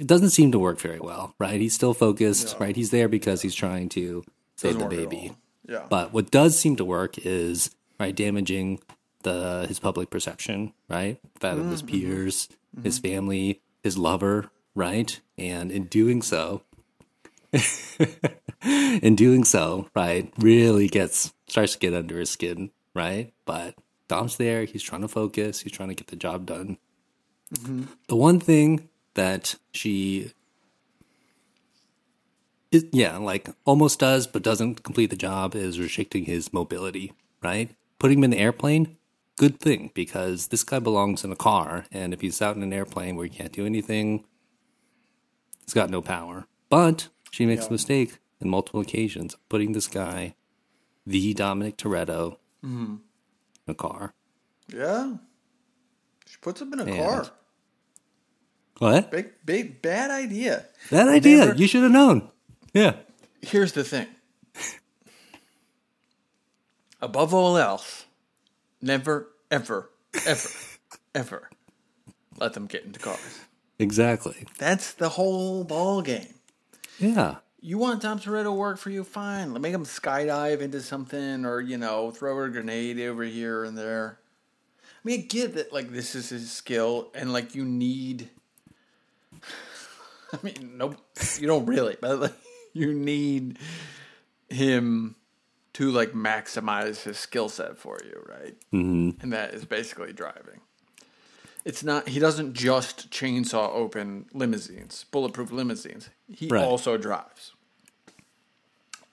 it 0.00 0.06
doesn't 0.06 0.30
seem 0.30 0.50
to 0.52 0.58
work 0.58 0.80
very 0.80 0.98
well, 0.98 1.34
right? 1.38 1.60
He's 1.60 1.74
still 1.74 1.94
focused, 1.94 2.56
right? 2.58 2.74
He's 2.74 2.90
there 2.90 3.06
because 3.08 3.42
he's 3.42 3.54
trying 3.54 3.88
to 3.90 4.24
save 4.56 4.78
the 4.78 4.86
baby. 4.86 5.32
Yeah. 5.68 5.84
But 5.88 6.12
what 6.12 6.30
does 6.30 6.58
seem 6.58 6.76
to 6.76 6.84
work 6.84 7.18
is 7.18 7.70
right 8.00 8.16
damaging 8.16 8.80
the 9.22 9.66
his 9.68 9.78
public 9.78 10.08
perception, 10.10 10.72
right? 10.88 11.20
That 11.40 11.58
of 11.58 11.70
his 11.70 11.82
Mm-hmm. 11.82 12.00
peers, 12.06 12.48
his 12.82 12.98
family, 12.98 13.60
his 13.82 13.96
lover, 13.98 14.50
right? 14.74 15.20
And 15.38 15.70
in 15.70 15.84
doing 15.84 16.22
so, 16.22 16.62
in 18.62 19.14
doing 19.16 19.44
so, 19.44 19.88
right, 19.94 20.32
really 20.38 20.88
gets 20.88 21.32
starts 21.46 21.74
to 21.74 21.78
get 21.78 21.94
under 21.94 22.18
his 22.18 22.30
skin, 22.30 22.70
right? 22.94 23.32
But 23.44 23.74
Dom's 24.08 24.36
there. 24.36 24.64
He's 24.64 24.82
trying 24.82 25.02
to 25.02 25.08
focus. 25.08 25.60
He's 25.60 25.72
trying 25.72 25.88
to 25.88 25.94
get 25.94 26.08
the 26.08 26.16
job 26.16 26.46
done. 26.46 26.78
Mm-hmm. 27.54 27.84
The 28.08 28.16
one 28.16 28.40
thing 28.40 28.88
that 29.14 29.56
she 29.72 30.32
it, 32.74 32.88
yeah, 32.92 33.16
like 33.16 33.48
almost 33.64 34.00
does, 34.00 34.26
but 34.26 34.42
doesn't 34.42 34.82
complete 34.82 35.10
the 35.10 35.16
job 35.16 35.54
is 35.54 35.78
restricting 35.78 36.24
his 36.24 36.52
mobility, 36.52 37.12
right? 37.42 37.70
Putting 37.98 38.18
him 38.18 38.24
in 38.24 38.30
the 38.30 38.38
airplane, 38.38 38.96
good 39.36 39.60
thing, 39.60 39.90
because 39.94 40.48
this 40.48 40.64
guy 40.64 40.80
belongs 40.80 41.24
in 41.24 41.32
a 41.32 41.36
car, 41.36 41.86
and 41.92 42.12
if 42.12 42.20
he's 42.20 42.42
out 42.42 42.56
in 42.56 42.62
an 42.62 42.72
airplane 42.72 43.16
where 43.16 43.26
he 43.26 43.30
can't 43.30 43.52
do 43.52 43.64
anything, 43.64 44.24
he's 45.64 45.74
got 45.74 45.90
no 45.90 46.02
power. 46.02 46.46
But 46.68 47.08
she 47.30 47.46
makes 47.46 47.68
a 47.68 47.72
mistake 47.72 48.18
in 48.40 48.50
multiple 48.50 48.80
occasions, 48.80 49.36
putting 49.48 49.72
this 49.72 49.86
guy, 49.86 50.34
the 51.06 51.32
Dominic 51.34 51.76
Toretto, 51.76 52.38
in 52.62 53.00
a 53.66 53.74
car. 53.74 54.14
Yeah. 54.68 55.16
She 56.26 56.36
puts 56.40 56.60
him 56.60 56.72
in 56.72 56.80
a 56.80 56.84
And- 56.84 56.96
car. 56.96 57.26
What? 58.78 59.10
Big, 59.10 59.30
big, 59.44 59.82
bad 59.82 60.10
idea. 60.10 60.66
That 60.90 61.08
idea, 61.08 61.46
Never- 61.46 61.54
you 61.54 61.66
should 61.68 61.82
have 61.84 61.92
known. 61.92 62.28
Yeah. 62.72 62.96
Here's 63.40 63.72
the 63.72 63.84
thing. 63.84 64.08
Above 67.00 67.34
all 67.34 67.56
else, 67.58 68.06
never, 68.80 69.28
ever, 69.50 69.90
ever, 70.26 70.48
ever 71.14 71.50
let 72.38 72.54
them 72.54 72.66
get 72.66 72.84
into 72.84 72.98
cars. 72.98 73.40
Exactly. 73.78 74.46
That's 74.58 74.94
the 74.94 75.10
whole 75.10 75.64
ball 75.64 76.00
game. 76.02 76.34
Yeah. 76.98 77.36
You 77.66 77.78
want 77.78 78.02
Dom 78.02 78.18
Toretto 78.18 78.42
to 78.42 78.52
work 78.52 78.76
for 78.76 78.90
you? 78.90 79.02
Fine. 79.04 79.52
Let 79.54 79.62
make 79.62 79.72
him 79.72 79.86
skydive 79.86 80.60
into 80.60 80.82
something, 80.82 81.46
or 81.46 81.62
you 81.62 81.78
know, 81.78 82.10
throw 82.10 82.42
a 82.44 82.50
grenade 82.50 83.00
over 83.00 83.22
here 83.24 83.64
and 83.64 83.76
there. 83.76 84.18
I 84.82 84.86
mean, 85.02 85.20
I 85.20 85.22
get 85.22 85.54
that 85.54 85.72
like 85.72 85.90
this 85.90 86.14
is 86.14 86.28
his 86.28 86.52
skill, 86.52 87.10
and 87.14 87.32
like 87.32 87.54
you 87.54 87.64
need. 87.64 88.28
I 90.32 90.38
mean, 90.42 90.72
nope, 90.76 90.96
you 91.38 91.46
don't 91.46 91.64
really, 91.64 91.96
but 91.98 92.20
like 92.20 92.34
you 92.74 92.92
need 92.92 93.58
him 94.50 95.16
to 95.72 95.90
like 95.90 96.12
maximize 96.12 97.02
his 97.04 97.18
skill 97.18 97.48
set 97.48 97.78
for 97.78 97.98
you, 98.04 98.22
right? 98.28 98.56
Mm-hmm. 98.74 99.22
And 99.22 99.32
that 99.32 99.54
is 99.54 99.64
basically 99.64 100.12
driving. 100.12 100.60
It's 101.64 101.82
not. 101.82 102.08
He 102.08 102.20
doesn't 102.20 102.52
just 102.52 103.10
chainsaw 103.10 103.74
open 103.74 104.26
limousines, 104.34 105.06
bulletproof 105.10 105.50
limousines. 105.50 106.10
He 106.28 106.48
Right. 106.48 106.62
also 106.62 106.98
drives. 106.98 107.53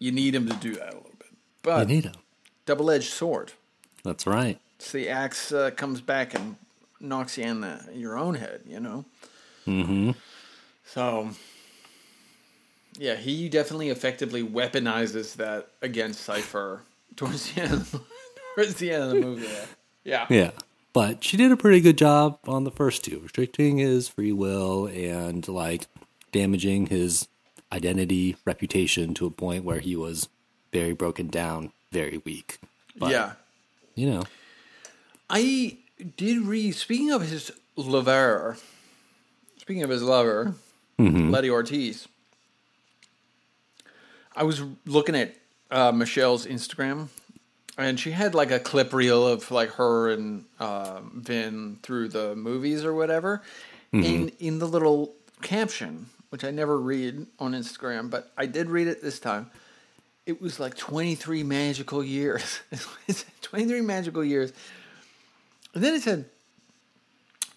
You 0.02 0.12
need 0.12 0.34
him 0.34 0.48
to 0.50 0.56
do 0.56 0.74
that 0.74 0.94
a 0.94 0.96
little 0.98 1.12
bit, 1.20 1.28
You 1.32 1.38
but 1.62 1.88
need 1.88 2.06
him. 2.06 2.16
double-edged 2.66 3.12
sword. 3.12 3.54
That's 4.04 4.26
right. 4.26 4.60
So 4.80 4.98
the 4.98 5.10
axe 5.10 5.52
uh, 5.52 5.70
comes 5.70 6.02
back 6.02 6.34
and 6.34 6.56
knocks 7.00 7.38
you 7.38 7.44
in 7.44 7.62
the, 7.62 7.88
your 7.94 8.18
own 8.18 8.34
head, 8.34 8.62
you 8.66 8.80
know. 8.80 9.06
Mm-hmm. 9.68 10.12
So, 10.86 11.30
yeah, 12.98 13.16
he 13.16 13.48
definitely 13.48 13.90
effectively 13.90 14.44
weaponizes 14.44 15.36
that 15.36 15.68
against 15.84 16.22
Cipher 16.22 16.82
towards 17.16 17.54
the 17.54 17.62
end. 17.62 17.86
towards 18.56 18.76
the 18.76 18.92
end 18.92 19.04
of 19.04 19.10
the 19.12 19.22
movie. 19.22 19.46
Yeah. 19.46 19.66
yeah. 20.04 20.26
Yeah. 20.30 20.52
But 20.94 21.24
she 21.24 21.38
did 21.38 21.52
a 21.52 21.58
pretty 21.58 21.80
good 21.80 21.98
job 21.98 22.40
on 22.48 22.64
the 22.64 22.72
first 22.72 23.06
two, 23.06 23.20
restricting 23.20 23.78
his 23.78 24.10
free 24.10 24.34
will 24.34 24.88
and 24.88 25.48
like 25.48 25.86
damaging 26.32 26.88
his 26.88 27.28
identity, 27.72 28.36
reputation 28.46 29.14
to 29.16 29.26
a 29.26 29.32
point 29.32 29.64
where 29.64 29.80
he 29.80 29.96
was 29.96 30.30
very 30.72 30.94
broken 30.94 31.28
down, 31.28 31.72
very 31.92 32.22
weak. 32.24 32.60
But, 32.96 33.12
yeah. 33.12 33.34
You 33.96 34.10
know. 34.10 34.24
I 35.30 35.78
did 36.18 36.40
read. 36.40 36.76
Speaking 36.76 37.12
of 37.12 37.22
his 37.22 37.52
lover, 37.76 38.58
speaking 39.58 39.84
of 39.84 39.90
his 39.90 40.04
lover, 40.04 40.56
Letty 40.98 41.50
Ortiz. 41.50 42.08
I 44.36 44.44
was 44.44 44.62
looking 44.86 45.16
at 45.16 45.36
uh, 45.70 45.92
Michelle's 45.92 46.46
Instagram, 46.46 47.08
and 47.78 48.00
she 48.00 48.12
had 48.12 48.36
like 48.36 48.52
a 48.52 48.60
clip 48.60 48.94
reel 48.94 49.28
of 49.28 49.50
like 49.52 49.72
her 49.72 50.10
and 50.12 50.46
um 50.60 51.22
Vin 51.24 51.80
through 51.82 52.10
the 52.10 52.36
movies 52.36 52.86
or 52.86 52.94
whatever. 52.94 53.42
In 53.94 54.30
in 54.40 54.60
the 54.60 54.68
little 54.68 55.14
caption, 55.42 56.06
which 56.32 56.44
I 56.44 56.50
never 56.52 56.80
read 56.80 57.28
on 57.40 57.52
Instagram, 57.52 58.10
but 58.10 58.32
I 58.38 58.48
did 58.48 58.70
read 58.70 58.88
it 58.88 59.02
this 59.04 59.20
time. 59.20 59.52
It 60.26 60.42
was 60.42 60.60
like 60.60 60.76
twenty 60.76 61.14
three 61.16 61.44
magical 61.44 62.04
years. 62.04 62.62
twenty 63.42 63.68
three 63.68 63.82
magical 63.82 64.24
years. 64.24 64.54
And 65.74 65.84
then 65.84 65.94
it 65.94 66.02
said, 66.02 66.26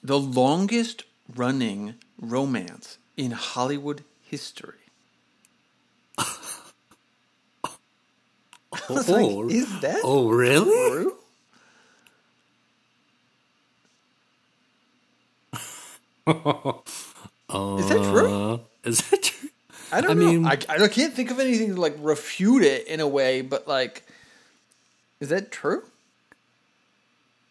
the 0.03 0.19
longest 0.19 1.05
running 1.35 1.95
romance 2.21 2.99
in 3.17 3.31
Hollywood 3.33 4.05
history. 4.23 4.75
Was 8.89 9.09
like, 9.09 9.25
Oh, 9.25 9.49
is 9.49 9.81
that 9.81 10.01
oh, 10.05 10.29
really? 10.29 11.11
true? 16.27 16.83
is 17.79 17.89
that 17.89 18.03
true? 18.13 18.53
Uh, 18.55 18.59
is 18.85 18.99
that 19.11 19.23
true? 19.23 19.49
I 19.93 20.01
don't 20.01 20.11
I 20.13 20.15
know. 20.15 20.33
mean- 20.33 20.47
I, 20.47 20.59
I 20.69 20.89
can't 20.89 21.13
think 21.15 21.31
of 21.31 21.39
anything 21.39 21.75
to 21.75 21.81
like 21.81 21.97
refute 22.01 22.63
it 22.65 22.87
in 22.89 23.01
a 23.01 23.09
way, 23.09 23.43
but 23.43 23.69
like, 23.69 24.05
is 25.21 25.29
that 25.29 25.51
true? 25.53 25.85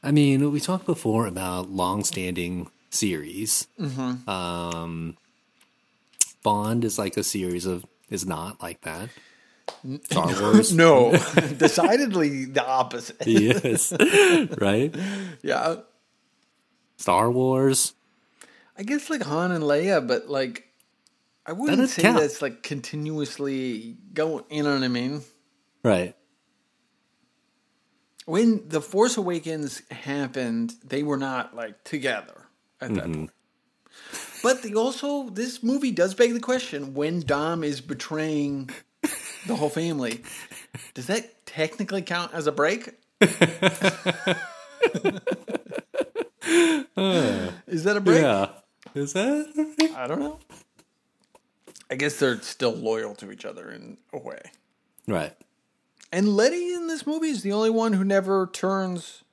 I 0.03 0.11
mean, 0.11 0.51
we 0.51 0.59
talked 0.59 0.85
before 0.85 1.25
about 1.27 1.69
long-standing 1.69 2.69
series. 2.89 3.67
Um, 4.27 5.15
Bond 6.43 6.83
is 6.83 6.99
like 6.99 7.15
a 7.15 7.23
series 7.23 7.65
of 7.65 7.85
is 8.09 8.25
not 8.25 8.61
like 8.61 8.81
that. 8.81 9.07
Star 10.03 10.27
Wars, 10.41 10.73
No, 10.73 11.11
decidedly 11.57 12.45
the 12.45 12.65
opposite. 12.65 13.25
yes, 13.25 13.93
right. 14.59 14.93
yeah, 15.41 15.75
Star 16.97 17.31
Wars, 17.31 17.93
I 18.77 18.83
guess 18.83 19.09
like 19.09 19.21
Han 19.23 19.51
and 19.51 19.63
Leia, 19.63 20.05
but 20.05 20.27
like 20.29 20.67
I 21.45 21.51
wouldn't 21.53 21.79
doesn't 21.79 21.87
say 21.95 22.01
count. 22.01 22.19
that's 22.19 22.41
like 22.41 22.63
continuously 22.63 23.97
going. 24.13 24.45
You 24.49 24.63
know 24.63 24.73
what 24.73 24.83
I 24.83 24.87
mean? 24.87 25.21
right? 25.83 26.15
When 28.25 28.69
the 28.69 28.79
Force 28.79 29.17
Awakens 29.17 29.81
happened, 29.91 30.73
they 30.83 31.03
were 31.03 31.17
not 31.17 31.55
like 31.55 31.83
together 31.83 32.47
at 32.79 32.93
that 32.93 33.03
point. 33.03 33.31
But 34.41 34.63
they 34.63 34.73
also, 34.73 35.29
this 35.29 35.61
movie 35.61 35.91
does 35.91 36.13
beg 36.15 36.33
the 36.33 36.39
question: 36.39 36.93
when 36.93 37.19
Dom 37.21 37.63
is 37.63 37.81
betraying 37.81 38.69
the 39.45 39.55
whole 39.55 39.69
family, 39.69 40.23
does 40.93 41.07
that 41.07 41.45
technically 41.45 42.01
count 42.01 42.33
as 42.33 42.47
a 42.47 42.51
break? 42.51 42.91
Is 47.65 47.83
that 47.85 47.95
a 47.97 48.01
break? 48.01 48.21
Yeah. 48.21 48.49
Is 48.95 49.13
that? 49.13 49.47
a 49.57 49.75
break? 49.75 49.95
I 49.95 50.07
don't 50.07 50.19
know. 50.19 50.39
I 51.89 51.95
guess 51.95 52.17
they're 52.19 52.41
still 52.41 52.73
loyal 52.73 53.15
to 53.15 53.31
each 53.31 53.45
other 53.45 53.69
in 53.69 53.97
a 54.11 54.17
way. 54.17 54.41
Right. 55.07 55.33
And 56.11 56.35
Letty 56.35 56.73
in 56.73 56.87
this 56.87 57.05
movie 57.07 57.29
is 57.29 57.41
the 57.41 57.51
only 57.51 57.69
one 57.69 57.93
who 57.93 58.03
never 58.03 58.47
turns 58.47 59.23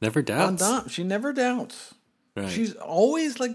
Never 0.00 0.20
on 0.20 0.24
doubts. 0.24 0.62
Dom. 0.62 0.88
She 0.88 1.04
never 1.04 1.32
doubts. 1.32 1.94
Right. 2.36 2.48
She's 2.48 2.74
always 2.74 3.38
like, 3.38 3.52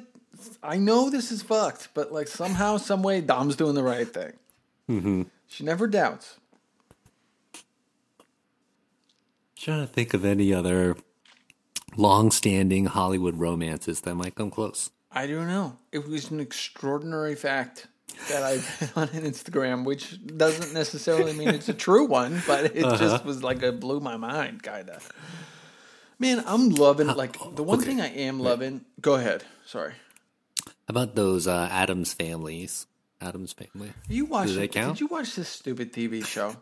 I 0.62 0.78
know 0.78 1.10
this 1.10 1.32
is 1.32 1.42
fucked, 1.42 1.90
but 1.94 2.12
like 2.12 2.28
somehow, 2.28 2.78
some 2.78 3.02
way, 3.02 3.22
Dom's 3.22 3.56
doing 3.56 3.74
the 3.76 3.84
right 3.84 4.08
thing. 4.08 4.34
Mm-hmm. 4.90 5.24
She 5.48 5.64
never 5.64 5.88
doubts. 5.88 6.38
I'm 7.56 7.62
trying 9.58 9.88
to 9.88 9.92
think 9.92 10.14
of 10.14 10.24
any 10.26 10.54
other 10.54 10.96
long-standing 11.98 12.86
Hollywood 12.86 13.36
romances 13.38 14.02
that 14.02 14.16
might 14.16 14.36
come 14.36 14.52
close. 14.52 14.92
I 15.12 15.28
don't 15.28 15.48
know. 15.48 15.78
It 15.92 16.08
was 16.08 16.30
an 16.32 16.40
extraordinary 16.40 17.36
fact 17.36 17.88
that 18.30 18.44
I 18.44 18.54
read 18.56 18.92
on 18.96 19.08
Instagram, 19.10 19.86
which 19.86 20.20
doesn't 20.26 20.74
necessarily 20.74 21.34
mean 21.34 21.50
it's 21.50 21.70
a 21.70 21.74
true 21.74 22.06
one, 22.06 22.42
but 22.48 22.76
it 22.76 22.84
Uh-huh. 22.84 22.98
just 22.98 23.26
was 23.26 23.44
like 23.44 23.64
it 23.64 23.80
blew 23.80 24.00
my 24.00 24.18
mind, 24.18 24.64
kind 24.64 24.90
of. 24.90 25.10
Man, 26.20 26.44
I'm 26.46 26.70
loving 26.70 27.08
like 27.08 27.38
the 27.56 27.64
one 27.64 27.80
okay. 27.80 27.88
thing 27.88 28.02
I 28.02 28.08
am 28.08 28.40
loving. 28.40 28.86
Go 29.02 29.16
ahead. 29.16 29.44
Sorry. 29.66 29.94
How 30.66 30.72
about 30.90 31.16
those 31.16 31.48
uh, 31.48 31.68
Addams 31.72 32.14
families? 32.14 32.88
Addams 33.20 33.54
family. 33.54 33.92
You 34.08 34.26
watched? 34.26 34.56
count? 34.72 34.96
Did 34.96 35.02
you 35.02 35.08
watch 35.08 35.36
this 35.36 35.50
stupid 35.50 35.92
TV 35.92 36.26
show? 36.26 36.58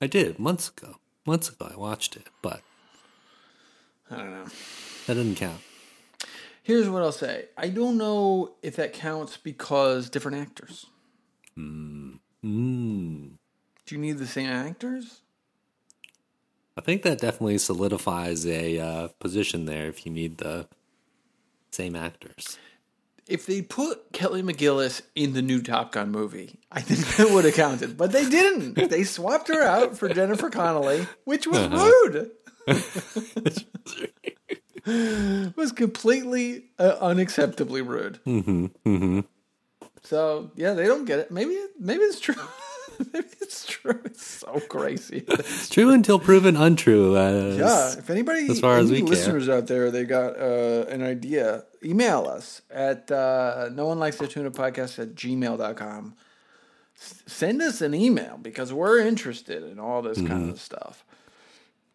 I 0.00 0.06
did 0.06 0.38
months 0.38 0.68
ago. 0.68 0.96
Months 1.26 1.48
ago, 1.48 1.68
I 1.72 1.76
watched 1.76 2.16
it, 2.16 2.28
but 2.42 2.60
I 4.10 4.16
don't 4.16 4.30
know. 4.30 4.44
that 5.06 5.14
doesn't 5.14 5.36
count. 5.36 5.60
Here's 6.62 6.88
what 6.88 7.02
I'll 7.02 7.12
say. 7.12 7.46
I 7.56 7.68
don't 7.68 7.96
know 7.96 8.54
if 8.62 8.76
that 8.76 8.92
counts 8.92 9.36
because 9.38 10.10
different 10.10 10.36
actors. 10.38 10.86
Mm. 11.58 12.18
Do 12.42 13.94
you 13.94 13.98
need 13.98 14.18
the 14.18 14.26
same 14.26 14.50
actors? 14.50 15.22
I 16.76 16.80
think 16.80 17.02
that 17.02 17.18
definitely 17.18 17.58
solidifies 17.58 18.46
a 18.46 18.78
uh, 18.78 19.08
position 19.18 19.64
there 19.64 19.88
if 19.88 20.06
you 20.06 20.12
need 20.12 20.38
the 20.38 20.68
same 21.72 21.96
actors. 21.96 22.58
If 23.26 23.46
they 23.46 23.62
put 23.62 24.12
Kelly 24.12 24.42
McGillis 24.42 25.02
in 25.14 25.32
the 25.32 25.42
new 25.42 25.60
Top 25.60 25.92
Gun 25.92 26.10
movie, 26.10 26.60
I 26.70 26.80
think 26.80 27.16
that 27.16 27.30
would 27.34 27.44
have 27.44 27.54
counted. 27.54 27.96
But 27.96 28.12
they 28.12 28.28
didn't. 28.28 28.74
They 28.90 29.04
swapped 29.04 29.48
her 29.48 29.62
out 29.62 29.98
for 29.98 30.08
Jennifer 30.08 30.50
Connelly, 30.50 31.06
which 31.24 31.46
was 31.46 31.68
rude. 31.68 32.30
It 34.86 35.56
was 35.56 35.72
completely 35.72 36.64
uh, 36.78 36.96
unacceptably 37.00 37.86
rude. 37.86 38.20
Mm-hmm, 38.26 38.66
mm-hmm. 38.86 39.20
So 40.02 40.50
yeah, 40.56 40.72
they 40.74 40.86
don't 40.86 41.04
get 41.04 41.18
it. 41.18 41.30
Maybe 41.30 41.56
maybe 41.78 42.02
it's 42.02 42.20
true. 42.20 42.34
maybe 43.12 43.26
it's 43.40 43.66
true. 43.66 44.00
It's 44.04 44.24
so 44.26 44.60
crazy. 44.68 45.20
True 45.70 45.90
until 45.90 46.18
proven 46.18 46.56
untrue. 46.56 47.16
As, 47.16 47.56
Yeah, 47.58 47.92
if 47.98 48.10
anybody, 48.10 48.48
as 48.50 48.58
far 48.60 48.78
as 48.78 48.90
we 48.90 48.98
care. 48.98 49.06
listeners 49.08 49.48
out 49.48 49.66
there, 49.68 49.90
they 49.90 50.04
got 50.04 50.36
uh, 50.38 50.84
an 50.88 51.02
idea, 51.02 51.64
email 51.84 52.26
us 52.26 52.62
at 52.70 53.10
uh, 53.12 53.68
no 53.72 53.86
one 53.86 53.98
likes 54.00 54.16
the 54.16 54.26
tuna 54.26 54.50
podcast 54.50 54.98
at 54.98 55.14
gmail.com. 55.14 56.14
S- 57.00 57.22
send 57.26 57.62
us 57.62 57.80
an 57.82 57.94
email 57.94 58.36
because 58.40 58.72
we're 58.72 58.98
interested 58.98 59.62
in 59.62 59.78
all 59.78 60.02
this 60.02 60.18
kind 60.18 60.30
Mm-hmm. 60.30 60.50
of 60.50 60.60
stuff. 60.60 61.04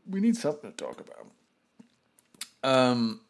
We 0.10 0.20
need 0.20 0.36
something 0.36 0.72
to 0.72 0.76
talk 0.76 1.02
about. 1.02 1.28
Um. 2.64 3.22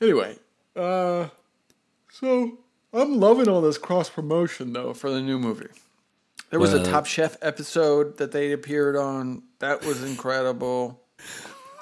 Anyway, 0.00 0.36
uh, 0.76 1.28
so 2.10 2.58
I'm 2.92 3.18
loving 3.18 3.48
all 3.48 3.60
this 3.60 3.78
cross 3.78 4.08
promotion 4.08 4.72
though 4.72 4.94
for 4.94 5.10
the 5.10 5.20
new 5.20 5.38
movie. 5.38 5.68
There 6.50 6.60
was 6.60 6.72
a 6.72 6.82
Top 6.82 7.04
Chef 7.04 7.36
episode 7.42 8.16
that 8.18 8.32
they 8.32 8.52
appeared 8.52 8.96
on. 8.96 9.42
That 9.58 9.84
was 9.84 10.02
incredible. 10.02 11.02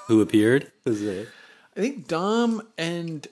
Who 0.07 0.19
appeared? 0.21 0.71
Is 0.85 1.01
it? 1.01 1.29
I 1.75 1.79
think 1.79 2.07
Dom 2.07 2.61
and 2.77 3.25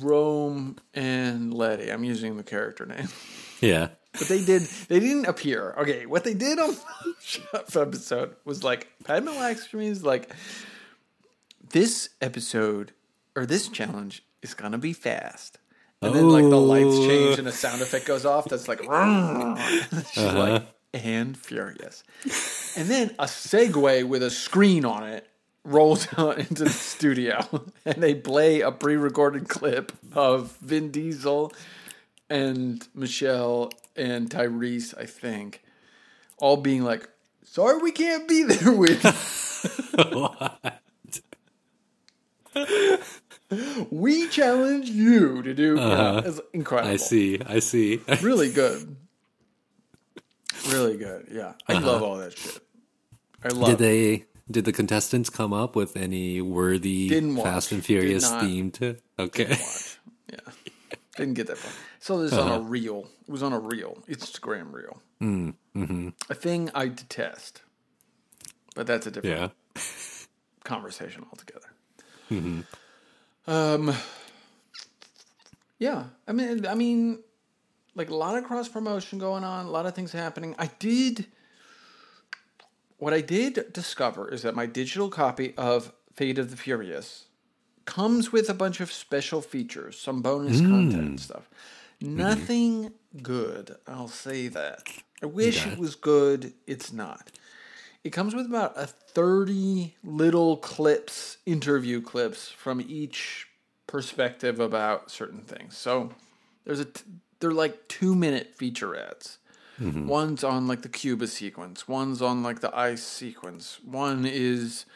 Rome 0.00 0.76
and 0.92 1.54
Letty. 1.54 1.90
I'm 1.90 2.04
using 2.04 2.36
the 2.36 2.42
character 2.42 2.84
name. 2.84 3.08
Yeah. 3.60 3.88
But 4.18 4.28
they 4.28 4.44
did 4.44 4.62
they 4.88 5.00
didn't 5.00 5.26
appear. 5.26 5.74
Okay, 5.78 6.06
what 6.06 6.24
they 6.24 6.34
did 6.34 6.58
on 6.58 6.76
the 7.72 7.80
episode 7.80 8.36
was 8.44 8.64
like 8.64 8.88
Padma 9.04 9.32
is 9.32 10.04
like 10.04 10.30
this 11.70 12.10
episode 12.20 12.92
or 13.34 13.46
this 13.46 13.68
challenge 13.68 14.24
is 14.42 14.54
gonna 14.54 14.78
be 14.78 14.92
fast. 14.92 15.58
And 16.02 16.14
then 16.14 16.28
like 16.28 16.44
the 16.44 16.60
lights 16.60 16.98
change 16.98 17.38
and 17.38 17.48
a 17.48 17.52
sound 17.52 17.82
effect 17.82 18.06
goes 18.06 18.24
off 18.24 18.46
that's 18.46 18.68
like 18.68 18.80
she's 18.80 18.88
uh-huh. 18.88 20.38
like 20.38 20.66
and 20.92 21.36
furious. 21.36 22.04
And 22.76 22.88
then 22.88 23.14
a 23.18 23.24
Segway 23.24 24.04
with 24.04 24.22
a 24.22 24.30
screen 24.30 24.84
on 24.84 25.04
it 25.04 25.26
rolls 25.64 26.06
out 26.16 26.38
into 26.38 26.64
the 26.64 26.70
studio 26.70 27.64
and 27.84 28.02
they 28.02 28.14
play 28.14 28.60
a 28.60 28.70
pre-recorded 28.70 29.48
clip 29.48 29.92
of 30.12 30.56
Vin 30.60 30.90
Diesel 30.90 31.52
and 32.30 32.86
Michelle 32.94 33.72
and 33.96 34.30
Tyrese, 34.30 34.96
I 34.98 35.06
think, 35.06 35.62
all 36.38 36.56
being 36.56 36.82
like, 36.84 37.08
"Sorry, 37.44 37.78
we 37.78 37.92
can't 37.92 38.28
be 38.28 38.42
there 38.42 38.72
with." 38.72 39.04
you." 39.04 40.28
we 43.90 44.28
challenge 44.28 44.88
you 44.88 45.42
to 45.42 45.54
do. 45.54 45.78
Uh-huh. 45.78 46.20
Yeah, 46.22 46.28
it's 46.28 46.40
incredible. 46.52 46.92
I 46.92 46.96
see. 46.96 47.40
I 47.46 47.58
see. 47.60 48.00
Really 48.22 48.52
good. 48.52 48.96
Really 50.70 50.96
good. 50.96 51.28
Yeah, 51.30 51.52
I 51.68 51.74
uh-huh. 51.74 51.86
love 51.86 52.02
all 52.02 52.16
that 52.16 52.36
shit. 52.36 52.58
I 53.44 53.48
love. 53.50 53.68
Did 53.68 53.78
they? 53.78 54.24
Did 54.50 54.64
the 54.64 54.72
contestants 54.72 55.30
come 55.30 55.52
up 55.52 55.76
with 55.76 55.96
any 55.96 56.40
worthy. 56.40 57.08
Fast 57.36 57.70
and 57.70 57.84
Furious 57.84 58.28
themed? 58.28 58.98
Okay. 59.18 59.50
watch. 59.50 59.98
Yeah, 60.32 60.40
didn't 61.16 61.34
get 61.34 61.46
that 61.48 61.58
far. 61.58 61.72
So 61.98 62.22
this 62.22 62.32
on 62.32 62.50
a 62.50 62.60
reel. 62.60 63.08
It 63.26 63.30
was 63.30 63.42
on 63.42 63.52
a 63.52 63.58
reel, 63.58 63.98
Instagram 64.08 64.72
reel. 64.72 65.00
Mm, 65.20 65.54
mm-hmm. 65.74 66.08
A 66.30 66.34
thing 66.34 66.70
I 66.74 66.88
detest, 66.88 67.62
but 68.74 68.86
that's 68.86 69.06
a 69.06 69.10
different 69.10 69.54
Yeah. 69.76 69.82
conversation 70.64 71.24
altogether. 71.30 71.68
Um, 73.46 73.94
yeah, 75.78 76.04
I 76.26 76.32
mean, 76.32 76.66
I 76.66 76.74
mean, 76.74 77.22
like 77.94 78.10
a 78.10 78.14
lot 78.14 78.36
of 78.36 78.44
cross 78.44 78.68
promotion 78.68 79.18
going 79.18 79.44
on, 79.44 79.66
a 79.66 79.70
lot 79.70 79.86
of 79.86 79.94
things 79.94 80.12
happening. 80.12 80.54
I 80.58 80.70
did. 80.78 81.26
What 82.98 83.12
I 83.12 83.20
did 83.20 83.72
discover 83.72 84.28
is 84.32 84.42
that 84.42 84.54
my 84.54 84.64
digital 84.66 85.08
copy 85.10 85.54
of 85.56 85.92
Fate 86.14 86.38
of 86.38 86.50
the 86.50 86.56
Furious 86.56 87.25
comes 87.86 88.32
with 88.32 88.50
a 88.50 88.54
bunch 88.54 88.80
of 88.80 88.92
special 88.92 89.40
features, 89.40 89.98
some 89.98 90.20
bonus 90.20 90.60
hmm. 90.60 90.70
content 90.70 91.02
and 91.02 91.20
stuff. 91.20 91.48
Mm-hmm. 92.02 92.16
Nothing 92.16 92.92
good, 93.22 93.76
I'll 93.86 94.08
say 94.08 94.48
that. 94.48 94.88
I 95.22 95.26
wish 95.26 95.66
it 95.66 95.78
was 95.78 95.94
good, 95.94 96.52
it's 96.66 96.92
not. 96.92 97.30
It 98.04 98.10
comes 98.10 98.34
with 98.34 98.46
about 98.46 98.74
a 98.76 98.86
30 98.86 99.96
little 100.04 100.58
clips, 100.58 101.38
interview 101.46 102.02
clips 102.02 102.48
from 102.50 102.84
each 102.86 103.48
perspective 103.86 104.60
about 104.60 105.10
certain 105.10 105.40
things. 105.40 105.76
So 105.76 106.12
there's 106.64 106.80
a 106.80 106.84
t- 106.84 107.02
they're 107.40 107.52
like 107.52 107.88
2 107.88 108.14
minute 108.14 108.54
feature 108.54 108.94
ads. 108.94 109.38
Mm-hmm. 109.80 110.06
One's 110.06 110.44
on 110.44 110.68
like 110.68 110.82
the 110.82 110.88
Cuba 110.88 111.26
sequence, 111.26 111.88
one's 111.88 112.22
on 112.22 112.42
like 112.42 112.60
the 112.60 112.76
ice 112.76 113.02
sequence. 113.02 113.78
One 113.84 114.24
is 114.24 114.86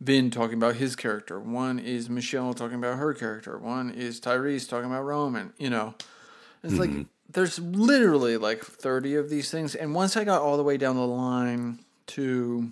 Vin 0.00 0.30
talking 0.30 0.56
about 0.56 0.76
his 0.76 0.94
character. 0.94 1.40
One 1.40 1.78
is 1.78 2.08
Michelle 2.08 2.54
talking 2.54 2.76
about 2.76 2.98
her 2.98 3.14
character. 3.14 3.58
One 3.58 3.90
is 3.90 4.20
Tyrese 4.20 4.68
talking 4.68 4.90
about 4.90 5.02
Roman. 5.02 5.52
You 5.58 5.70
know, 5.70 5.94
it's 6.62 6.74
like 6.74 6.90
mm-hmm. 6.90 7.02
there's 7.30 7.58
literally 7.58 8.36
like 8.36 8.62
30 8.64 9.16
of 9.16 9.30
these 9.30 9.50
things. 9.50 9.74
And 9.74 9.94
once 9.94 10.16
I 10.16 10.24
got 10.24 10.40
all 10.40 10.56
the 10.56 10.62
way 10.62 10.76
down 10.76 10.96
the 10.96 11.06
line 11.06 11.80
to 12.08 12.70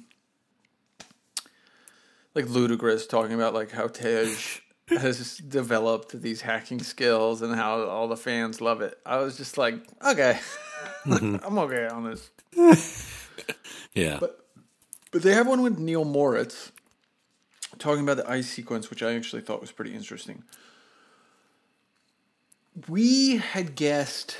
like 2.35 2.47
Ludacris 2.47 3.09
talking 3.09 3.35
about 3.35 3.55
like 3.55 3.73
how 3.73 3.89
Tej 3.89 4.33
has 4.89 5.39
developed 5.39 6.21
these 6.23 6.43
hacking 6.43 6.81
skills 6.81 7.43
and 7.43 7.57
how 7.57 7.83
all 7.87 8.07
the 8.07 8.17
fans 8.17 8.61
love 8.61 8.83
it, 8.83 8.97
I 9.05 9.17
was 9.17 9.37
just 9.37 9.59
like, 9.59 9.75
okay, 10.07 10.39
mm-hmm. 11.05 11.45
I'm 11.45 11.59
okay 11.59 11.89
on 11.89 12.05
this. 12.05 12.31
Yeah. 13.95 14.19
But, 14.21 14.39
But 15.11 15.23
they 15.23 15.33
have 15.33 15.47
one 15.47 15.62
with 15.62 15.79
Neil 15.79 16.05
Moritz 16.05 16.71
talking 17.79 18.03
about 18.03 18.17
the 18.17 18.31
ice 18.31 18.49
sequence, 18.49 18.91
which 18.91 19.03
I 19.03 19.15
actually 19.15 19.43
thought 19.43 19.61
was 19.61 19.73
pretty 19.73 19.95
interesting. 19.95 20.43
We 22.89 23.37
had 23.37 23.75
guessed, 23.75 24.37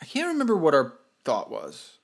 I 0.00 0.06
can't 0.06 0.28
remember 0.28 0.56
what 0.56 0.74
our 0.74 0.94
thought 1.24 1.50
was. 1.50 1.98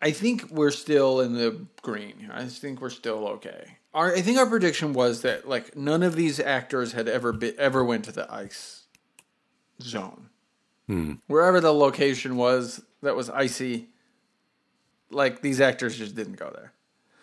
I 0.00 0.12
think 0.12 0.48
we're 0.50 0.70
still 0.70 1.20
in 1.20 1.34
the 1.34 1.66
green. 1.82 2.30
I 2.32 2.44
think 2.44 2.80
we're 2.80 2.90
still 2.90 3.26
okay. 3.28 3.78
Our, 3.94 4.14
I 4.14 4.20
think 4.20 4.38
our 4.38 4.46
prediction 4.46 4.92
was 4.92 5.22
that 5.22 5.48
like 5.48 5.76
none 5.76 6.02
of 6.02 6.14
these 6.14 6.38
actors 6.38 6.92
had 6.92 7.08
ever 7.08 7.32
been, 7.32 7.54
ever 7.58 7.84
went 7.84 8.04
to 8.04 8.12
the 8.12 8.32
ice 8.32 8.84
zone. 9.82 10.28
Hmm. 10.86 11.14
Wherever 11.26 11.60
the 11.60 11.74
location 11.74 12.36
was 12.36 12.80
that 13.02 13.16
was 13.16 13.28
icy, 13.28 13.88
like 15.10 15.40
these 15.42 15.60
actors 15.60 15.96
just 15.96 16.14
didn't 16.14 16.36
go 16.36 16.50
there. 16.54 16.72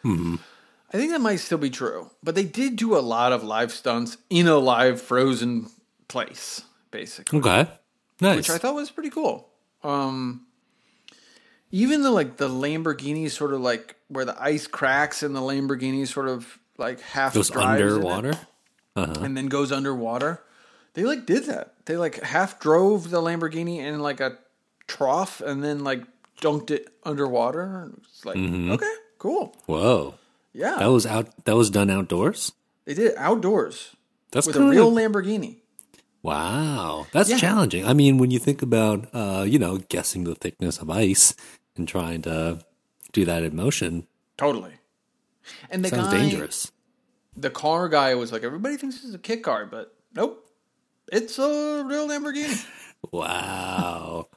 I 0.07 0.97
think 0.97 1.11
that 1.11 1.19
might 1.21 1.37
still 1.37 1.57
be 1.57 1.71
true, 1.71 2.11
but 2.21 2.35
they 2.35 2.43
did 2.43 2.75
do 2.75 2.95
a 2.95 2.99
lot 3.01 3.31
of 3.33 3.43
live 3.43 3.71
stunts 3.71 4.17
in 4.29 4.47
a 4.47 4.57
live 4.57 5.01
frozen 5.01 5.67
place, 6.07 6.61
basically 6.91 7.39
Okay. 7.39 7.67
Nice. 8.21 8.37
which 8.37 8.49
I 8.51 8.57
thought 8.59 8.75
was 8.75 8.91
pretty 8.91 9.09
cool. 9.09 9.49
Um, 9.83 10.45
even 11.71 12.03
the 12.03 12.11
like 12.11 12.37
the 12.37 12.47
Lamborghini 12.47 13.29
sort 13.31 13.53
of 13.53 13.61
like 13.61 13.95
where 14.07 14.25
the 14.25 14.39
ice 14.41 14.67
cracks 14.67 15.23
and 15.23 15.35
the 15.35 15.41
Lamborghini 15.41 16.07
sort 16.07 16.29
of 16.29 16.59
like 16.77 17.01
half 17.01 17.33
Goes 17.33 17.49
drives 17.49 17.81
in 17.81 17.87
it 17.87 17.91
underwater. 17.91 18.39
and 18.95 19.35
then 19.35 19.47
goes 19.47 19.71
underwater. 19.71 20.41
They 20.93 21.03
like 21.03 21.25
did 21.25 21.45
that. 21.45 21.73
They 21.85 21.97
like 21.97 22.21
half 22.21 22.59
drove 22.59 23.09
the 23.09 23.21
Lamborghini 23.21 23.79
in 23.79 23.99
like 23.99 24.19
a 24.21 24.37
trough 24.87 25.41
and 25.41 25.63
then 25.63 25.83
like 25.83 26.03
dunked 26.41 26.71
it 26.71 26.87
underwater. 27.03 27.91
It's 28.03 28.25
like 28.25 28.37
okay, 28.37 28.93
cool, 29.17 29.55
Whoa. 29.65 30.15
yeah. 30.53 30.75
That 30.79 30.87
was 30.91 31.05
out. 31.05 31.45
That 31.45 31.55
was 31.55 31.69
done 31.69 31.89
outdoors. 31.89 32.51
they 32.85 32.93
did 32.93 33.11
it 33.11 33.17
outdoors 33.17 33.95
That's 34.31 34.47
with 34.47 34.55
a 34.57 34.63
real 34.63 34.91
Lamborghini. 34.91 35.61
Wow, 36.21 37.05
that's 37.11 37.29
Yeah. 37.29 37.37
challenging. 37.37 37.85
I 37.85 37.93
mean, 37.93 38.17
when 38.17 38.31
you 38.31 38.39
think 38.39 38.61
about, 38.63 39.07
uh, 39.13 39.45
you 39.47 39.59
know, 39.59 39.77
guessing 39.77 40.23
the 40.23 40.33
thickness 40.33 40.79
of 40.79 40.89
ice 40.89 41.35
and 41.77 41.87
trying 41.87 42.23
to 42.23 42.59
do 43.13 43.25
that 43.25 43.43
in 43.43 43.55
motion, 43.55 44.07
Totally. 44.37 44.73
And 45.69 45.85
the 45.85 45.89
sounds 45.89 46.07
guy, 46.07 46.17
dangerous. 46.21 46.71
the 47.37 47.51
car 47.51 47.87
guy 47.89 48.15
was 48.15 48.31
like, 48.31 48.43
everybody 48.43 48.75
thinks 48.77 48.95
this 48.95 49.05
is 49.05 49.13
a 49.13 49.19
kit 49.19 49.43
car, 49.43 49.67
but 49.67 49.93
nope, 50.15 50.43
it's 51.11 51.37
a 51.37 51.83
real 51.85 52.07
Lamborghini. 52.07 52.65
Wow, 53.11 54.29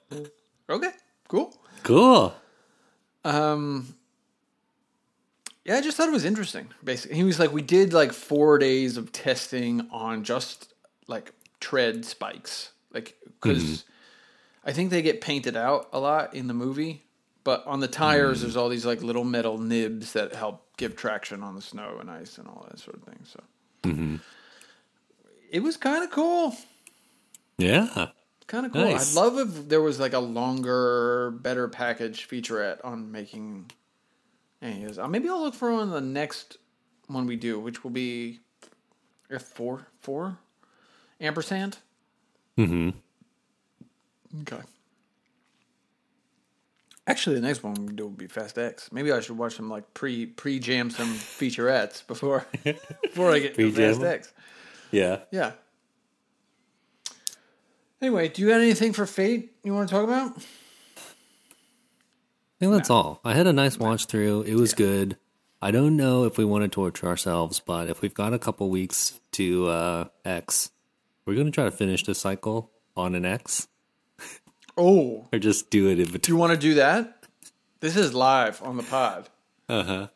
okay, 0.69 0.91
cool. 1.29 1.57
Cool. 1.83 2.35
Um, 3.25 3.95
yeah, 5.65 5.77
I 5.77 5.81
just 5.81 5.97
thought 5.97 6.09
it 6.09 6.13
was 6.13 6.25
interesting. 6.25 6.69
Basically, 6.83 7.17
he 7.17 7.25
was 7.25 7.39
like, 7.39 7.53
we 7.53 7.63
did 7.63 7.93
like 7.93 8.13
four 8.13 8.59
days 8.59 8.97
of 8.97 9.13
testing 9.13 9.87
on 9.91 10.25
just 10.25 10.73
like 11.07 11.33
tread 11.61 12.05
spikes, 12.05 12.71
like 12.93 13.17
because 13.25 13.63
mm-hmm. 13.63 14.69
I 14.69 14.73
think 14.73 14.91
they 14.91 15.03
get 15.03 15.21
painted 15.21 15.57
out 15.57 15.89
a 15.93 16.01
lot 16.01 16.35
in 16.35 16.47
the 16.47 16.55
movie, 16.55 17.03
but 17.45 17.67
on 17.67 17.81
the 17.81 17.89
tires, 17.89 18.39
mm. 18.39 18.43
there's 18.43 18.57
all 18.57 18.69
these 18.69 18.87
like 18.87 19.03
little 19.03 19.25
metal 19.25 19.59
nibs 19.59 20.15
that 20.15 20.35
help 20.35 20.65
give 20.79 20.97
traction 20.97 21.43
on 21.43 21.55
the 21.55 21.63
snow 21.63 21.99
and 22.01 22.11
ice 22.11 22.39
and 22.39 22.49
all 22.49 22.67
that 22.71 22.79
sort 22.79 22.97
of 22.97 23.03
thing. 23.03 23.19
So 23.25 23.41
mm-hmm. 23.85 24.17
it 25.51 25.63
was 25.63 25.77
kind 25.77 26.03
of 26.03 26.11
cool. 26.11 26.57
Yeah, 27.59 28.09
Kind 28.49 28.67
of 28.67 28.73
cool. 28.73 28.83
Nice. 28.85 29.15
I'd 29.17 29.21
love 29.21 29.39
if 29.39 29.69
there 29.69 29.81
was 29.83 30.01
like 30.01 30.15
a 30.15 30.19
longer, 30.19 31.31
better 31.31 31.69
package 31.69 32.27
featurette 32.29 32.83
on 32.83 33.13
making 33.13 33.71
any 34.61 34.83
of 34.83 34.89
this. 34.89 34.99
Uh, 34.99 35.07
Maybe 35.07 35.29
I'll 35.29 35.41
look 35.43 35.55
for 35.55 35.73
one 35.73 35.91
the 35.91 36.01
next 36.01 36.57
one 37.07 37.27
we 37.27 37.37
do, 37.37 37.61
which 37.61 37.85
will 37.85 37.91
be 37.91 38.41
F 39.31 39.43
four 39.43 39.87
four 40.01 40.39
ampersand. 41.21 41.79
hmm 42.57 42.91
Okay. 44.43 44.61
Actually, 47.07 47.37
the 47.37 47.47
next 47.47 47.63
one 47.63 47.75
we 47.87 47.93
do 47.95 48.05
will 48.05 48.11
be 48.11 48.27
Fast 48.27 48.59
X. 48.59 48.91
Maybe 48.93 49.11
I 49.13 49.21
should 49.21 49.39
watch 49.39 49.57
some 49.57 49.71
like 49.71 49.95
pre 49.95 50.27
pre 50.27 50.59
jam 50.59 50.91
some 50.91 51.09
featurettes 51.15 52.07
before 52.07 52.47
before 53.03 53.33
I 53.33 53.39
get 53.41 53.55
to 53.57 53.73
Fast? 53.73 54.03
X. 54.03 54.33
yeah. 54.91 55.21
Yeah. 55.31 55.53
Anyway, 58.01 58.29
do 58.29 58.43
you 58.43 58.49
got 58.49 58.61
anything 58.61 58.93
for 58.93 59.07
Fate 59.07 59.53
you 59.65 59.75
want 59.75 59.89
to 59.89 59.95
talk 59.95 60.05
about? 60.05 60.37
I 60.37 60.41
think 62.61 62.73
that's 62.73 62.91
all. 62.91 63.21
I 63.25 63.35
had 63.35 63.47
a 63.47 63.53
nice 63.53 63.79
watch 63.79 64.07
through. 64.07 64.43
It 64.43 64.55
was 64.55 64.75
good. 64.75 65.17
I 65.61 65.71
don't 65.71 65.97
know 65.97 66.25
if 66.25 66.39
we 66.39 66.45
want 66.45 66.63
to 66.63 66.69
torture 66.69 67.07
ourselves, 67.07 67.61
but 67.61 67.89
if 67.89 68.01
we've 68.01 68.15
got 68.15 68.33
a 68.33 68.39
couple 68.39 68.69
weeks 68.71 69.19
to 69.33 69.69
uh, 69.69 70.05
X, 70.25 70.71
we're 71.27 71.35
going 71.35 71.47
to 71.47 71.53
try 71.53 71.65
to 71.65 71.71
finish 71.71 72.05
this 72.05 72.19
cycle 72.21 72.71
on 72.97 73.15
an 73.15 73.25
X 73.25 73.69
Oh, 74.77 75.27
or 75.33 75.39
just 75.39 75.71
do 75.71 75.89
it 75.89 75.99
in 75.99 76.07
between. 76.07 76.21
Do 76.21 76.33
you 76.33 76.37
want 76.37 76.53
to 76.53 76.59
do 76.59 76.75
that? 76.75 77.25
This 77.81 77.97
is 77.97 78.15
live 78.15 78.63
on 78.63 78.77
the 78.77 78.83
pod. 78.83 79.29
Uh 79.69 79.83
huh. 79.83 80.09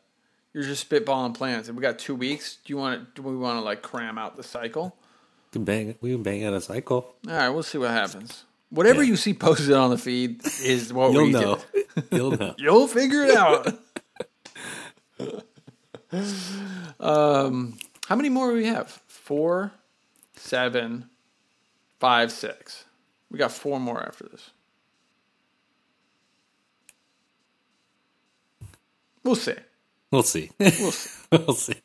You're 0.53 0.63
just 0.63 0.89
spitballing 0.89 1.33
plans, 1.33 1.67
and 1.67 1.77
we 1.77 1.81
got 1.81 1.97
two 1.99 2.15
weeks. 2.15 2.57
Do 2.63 2.71
you 2.73 2.77
want 2.77 3.15
to? 3.15 3.21
Do 3.21 3.27
we 3.27 3.35
want 3.35 3.57
to 3.57 3.61
like 3.61 3.81
cram 3.81 4.17
out 4.17 4.35
the 4.35 4.43
cycle? 4.43 4.95
We 5.53 5.59
can 5.59 5.65
bang. 5.65 5.95
We 6.01 6.13
can 6.13 6.23
bang 6.23 6.43
out 6.45 6.53
a 6.55 6.61
cycle. 6.61 7.13
All 7.27 7.33
right, 7.35 7.49
we'll 7.49 7.61
see 7.61 7.77
what 7.77 7.91
happens. 7.91 8.43
Whatever 8.71 9.03
Yeah. 9.03 9.09
you 9.09 9.15
see 9.17 9.35
posted 9.35 9.71
on 9.73 9.91
the 9.91 9.99
feed 9.99 10.41
is 10.63 10.91
what 10.91 11.13
You'll 11.13 11.25
we 11.25 11.29
know. 11.31 11.59
did. 11.75 12.03
You'll 12.11 12.31
know. 12.31 12.55
You'll 12.57 12.87
figure 12.87 13.23
it 13.23 13.35
out. 13.37 13.67
um, 16.99 17.77
how 18.07 18.15
many 18.15 18.29
more 18.29 18.49
do 18.49 18.55
we 18.57 18.65
have? 18.65 18.89
Four, 19.05 19.73
seven, 20.35 21.07
five, 21.99 22.31
six. 22.31 22.85
We 23.29 23.37
got 23.37 23.51
four 23.51 23.79
more 23.79 24.01
after 24.03 24.23
this. 24.31 24.49
We'll 29.23 29.35
see. 29.35 29.53
We'll 30.09 30.23
see. 30.23 30.49
We'll 30.59 30.91
see. 30.91 31.19
we'll 31.31 31.53
see. 31.53 31.75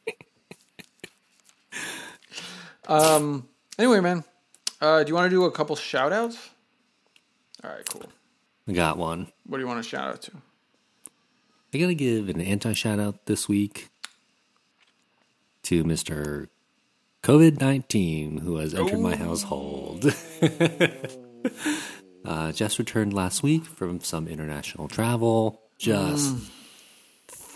Um. 2.87 3.47
Anyway, 3.79 4.01
man, 4.01 4.25
uh, 4.81 5.05
do 5.05 5.09
you 5.09 5.15
want 5.15 5.27
to 5.27 5.31
do 5.31 5.45
a 5.45 5.53
couple 5.53 5.77
shout 5.77 6.13
outs? 6.13 6.51
All 7.63 7.71
right, 7.71 7.89
cool. 7.89 8.03
We 8.67 8.75
got 8.75 8.99
one. 8.99 9.29
What 9.47 9.59
do 9.59 9.63
you 9.63 9.69
want 9.69 9.83
to 9.83 9.89
shout 9.89 10.09
out 10.09 10.23
to? 10.23 10.33
I 11.73 11.79
gotta 11.79 11.95
give 11.95 12.29
an 12.29 12.41
anti 12.41 12.73
shout 12.73 12.99
out 12.99 13.27
this 13.27 13.49
week 13.49 13.89
to 15.65 15.85
Mr. 15.85 16.49
COVID 17.23 17.61
19 17.61 18.39
who 18.39 18.57
has 18.57 18.75
entered 18.75 19.01
my 19.01 19.17
household. 19.17 20.07
uh, 22.25 22.53
just 22.53 22.79
returned 22.79 23.13
last 23.13 23.43
week 23.43 23.65
from 23.65 24.01
some 24.01 24.27
international 24.29 24.89
travel. 24.89 25.61
Just 25.79 26.35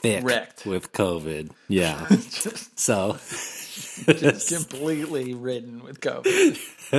thick 0.03 0.25
Wrecked. 0.25 0.67
with 0.67 0.93
COVID. 0.93 1.51
Yeah. 1.69 2.07
just, 2.11 2.79
so 2.79 3.13
just 3.15 4.49
completely 4.55 5.35
ridden 5.35 5.83
with 5.83 6.01
COVID. 6.01 6.59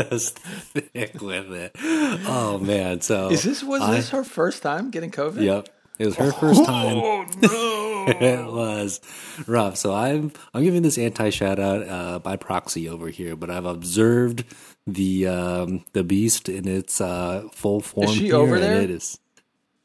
just 0.09 0.39
thick 0.39 1.21
with 1.21 1.51
it. 1.51 1.71
Oh 1.81 2.57
man. 2.61 3.01
So 3.01 3.29
Is 3.29 3.43
this 3.43 3.63
was 3.63 3.81
I- 3.81 3.95
this 3.95 4.09
her 4.09 4.23
first 4.23 4.63
time 4.63 4.89
getting 4.91 5.11
COVID? 5.11 5.41
Yep. 5.43 5.69
It 5.99 6.07
was 6.07 6.15
her 6.15 6.31
first 6.31 6.65
time. 6.65 6.97
Oh 6.97 7.25
no! 7.39 8.05
it 8.19 8.51
was 8.51 8.99
rough. 9.45 9.77
So 9.77 9.93
I'm 9.93 10.31
I'm 10.51 10.63
giving 10.63 10.81
this 10.81 10.97
anti 10.97 11.29
shout 11.29 11.59
out 11.59 11.87
uh, 11.87 12.17
by 12.17 12.35
proxy 12.35 12.89
over 12.89 13.09
here, 13.09 13.35
but 13.35 13.51
I've 13.51 13.65
observed 13.65 14.43
the 14.87 15.27
um, 15.27 15.85
the 15.93 16.03
beast 16.03 16.49
in 16.49 16.67
its 16.67 16.99
uh, 16.99 17.47
full 17.53 17.79
form. 17.79 18.07
Is 18.07 18.15
she 18.15 18.25
here, 18.25 18.37
over 18.37 18.59
there? 18.59 18.81
It 18.81 18.89
is. 18.89 19.19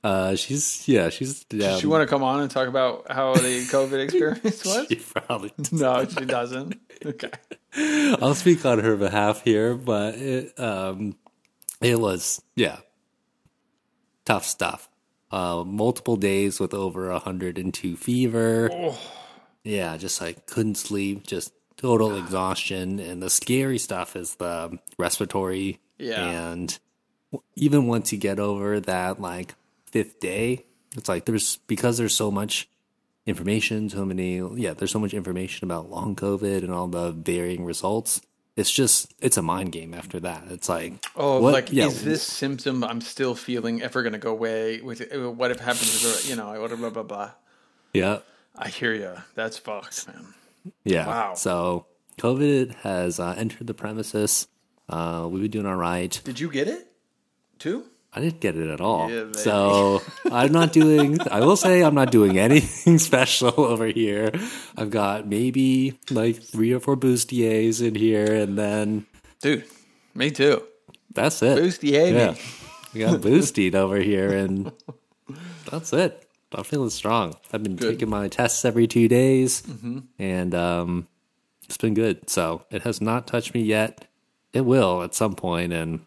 Uh, 0.04 0.37
she's 0.37 0.87
yeah, 0.87 1.08
she's. 1.08 1.44
Um, 1.52 1.58
Does 1.58 1.80
she 1.80 1.87
want 1.87 2.02
to 2.02 2.06
come 2.06 2.22
on 2.22 2.40
and 2.40 2.50
talk 2.50 2.68
about 2.68 3.11
how 3.11 3.34
the 3.34 3.40
COVID 3.70 4.02
experience 4.04 4.64
was? 4.64 4.87
she 4.88 4.96
probably. 4.96 5.52
No, 5.72 6.06
she 6.06 6.24
doesn't. 6.24 6.80
Okay. 7.04 7.30
I'll 8.20 8.34
speak 8.34 8.64
on 8.64 8.78
her 8.78 8.96
behalf 8.96 9.42
here, 9.42 9.74
but 9.74 10.14
it 10.14 10.58
um, 10.58 11.16
it 11.80 11.98
was 11.98 12.40
yeah, 12.54 12.78
tough 14.24 14.44
stuff. 14.44 14.88
Uh, 15.30 15.62
multiple 15.66 16.16
days 16.16 16.58
with 16.58 16.72
over 16.72 17.11
102 17.11 17.96
fever. 17.96 18.70
Oh. 18.72 18.98
Yeah, 19.62 19.96
just 19.98 20.20
like 20.20 20.46
couldn't 20.46 20.76
sleep, 20.76 21.26
just 21.26 21.52
total 21.76 22.16
exhaustion. 22.16 22.98
And 22.98 23.22
the 23.22 23.28
scary 23.28 23.78
stuff 23.78 24.16
is 24.16 24.37
the 24.37 24.78
respiratory. 24.98 25.80
Yeah. 25.98 26.50
And 26.52 26.78
even 27.56 27.87
once 27.87 28.12
you 28.12 28.18
get 28.18 28.38
over 28.38 28.80
that 28.80 29.20
like 29.20 29.54
fifth 29.92 30.20
day, 30.20 30.66
it's 30.96 31.09
like 31.09 31.24
there's 31.27 31.59
because 31.66 31.98
there's 31.98 32.14
so 32.14 32.31
much 32.31 32.68
information, 33.27 33.88
so 33.90 34.05
many 34.05 34.37
yeah, 34.61 34.74
there's 34.74 34.90
so 34.90 34.98
much 34.98 35.14
information 35.14 35.64
about 35.66 35.90
long 35.90 36.16
COVID 36.16 36.62
and 36.62 36.72
all 36.72 36.88
the 36.88 37.12
varying 37.12 37.64
results. 37.64 38.20
It's 38.57 38.70
just 38.70 39.14
it's 39.20 39.37
a 39.37 39.42
mind 39.42 39.70
game 39.72 39.94
after 39.94 40.18
that. 40.20 40.44
It's 40.51 40.68
like 40.68 40.94
Oh, 41.14 41.40
what- 41.40 41.53
like 41.53 41.72
yeah, 41.72 41.87
is 41.87 42.03
this 42.05 42.22
symptom 42.22 42.83
I'm 42.83 43.01
still 43.01 43.35
feeling 43.35 43.83
ever 43.83 44.03
going 44.03 44.14
to 44.14 44.18
go 44.18 44.31
away? 44.33 44.81
With 44.81 45.01
uh, 45.14 45.31
what 45.31 45.51
if 45.51 45.61
happened 45.61 45.90
you 46.29 46.35
know 46.37 46.55
blah 46.66 46.77
blah 46.77 46.90
blah 46.90 47.03
blah. 47.03 47.31
yeah. 47.92 48.18
I 48.61 48.68
hear 48.70 48.92
you. 48.92 49.14
That's 49.37 49.57
fucked, 49.57 50.09
man. 50.09 50.35
Yeah. 50.83 51.07
Wow. 51.07 51.35
So 51.35 51.87
COVID 52.18 52.74
has 52.77 53.20
uh, 53.20 53.35
entered 53.38 53.68
the 53.68 53.74
premises. 53.74 54.48
Uh, 54.88 55.29
we've 55.31 55.42
been 55.42 55.51
doing 55.53 55.66
all 55.66 55.77
right. 55.77 56.20
Did 56.24 56.40
you 56.40 56.51
get 56.51 56.66
it 56.66 56.90
too? 57.61 57.85
I 58.18 58.20
didn't 58.20 58.40
get 58.40 58.57
it 58.57 58.68
at 58.68 58.81
all. 58.81 59.09
Yeah, 59.09 59.26
so 59.31 60.02
I'm 60.33 60.50
not 60.50 60.72
doing. 60.72 61.20
I 61.31 61.38
will 61.38 61.54
say 61.57 61.85
I'm 61.85 61.94
not 61.94 62.11
doing 62.11 62.37
anything 62.48 62.98
special 62.98 63.54
over 63.61 63.87
here. 63.87 64.33
I've 64.76 64.90
got 64.90 65.28
maybe 65.28 65.96
like 66.11 66.42
three 66.42 66.72
or 66.72 66.81
four 66.81 66.96
boosters 66.96 67.81
in 67.81 67.94
here, 67.94 68.35
and 68.35 68.59
then 68.59 69.07
Dude, 69.40 69.66
me 70.16 70.33
too. 70.33 70.64
that's 71.14 71.40
it. 71.44 71.59
Bustier 71.59 72.07
me. 72.07 72.11
Yeah, 72.18 72.35
we 72.92 73.00
got 73.02 73.20
boosted 73.20 73.76
over 73.76 73.98
here, 73.98 74.37
and 74.37 74.72
that's 75.70 75.92
it. 75.92 76.28
I'm 76.52 76.64
feeling 76.64 76.90
strong. 76.90 77.37
I've 77.52 77.62
been 77.62 77.76
Good. 77.76 77.92
taking 77.92 78.11
my 78.11 78.26
tests 78.26 78.64
every 78.64 78.88
two 78.88 79.07
days, 79.07 79.62
and 80.18 80.54
um, 80.57 81.07
it's 81.66 81.76
been 81.76 81.94
good. 81.94 82.28
So 82.28 82.64
it 82.72 82.83
has 82.83 83.00
not 83.00 83.28
touched 83.28 83.54
me 83.54 83.62
yet. 83.62 84.09
It 84.52 84.62
will 84.62 85.04
at 85.04 85.14
some 85.14 85.37
point, 85.37 85.72
and 85.72 86.00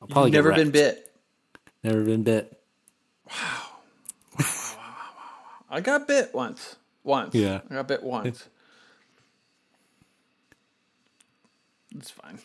I'll 0.00 0.06
probably 0.06 0.28
You've 0.30 0.44
never 0.44 0.52
been 0.54 0.70
bit. 0.70 1.09
Never 1.82 2.02
been 2.04 2.22
bit. 2.22 2.60
Wow. 3.28 3.66
I 5.70 5.80
got 5.80 6.06
bit 6.08 6.34
once. 6.34 6.76
Once. 7.04 7.34
Yeah. 7.34 7.60
I 7.70 7.74
got 7.74 7.88
bit 7.88 8.02
once. 8.02 8.48
It's 11.96 12.10
fine. 12.10 12.38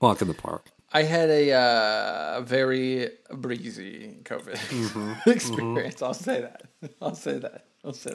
Walk 0.00 0.22
in 0.22 0.28
the 0.28 0.34
park. 0.34 0.66
I 0.92 1.02
had 1.02 1.28
a 1.30 1.52
uh, 1.52 2.40
very 2.42 3.08
breezy 3.30 4.16
COVID 4.22 4.56
Mm-hmm. 4.56 5.30
experience. 5.30 6.00
I'll 6.02 6.14
say 6.14 6.42
that. 6.42 6.62
I'll 7.02 7.14
say 7.14 7.38
that. 7.38 7.64
I'll 7.84 7.92
say 7.92 8.14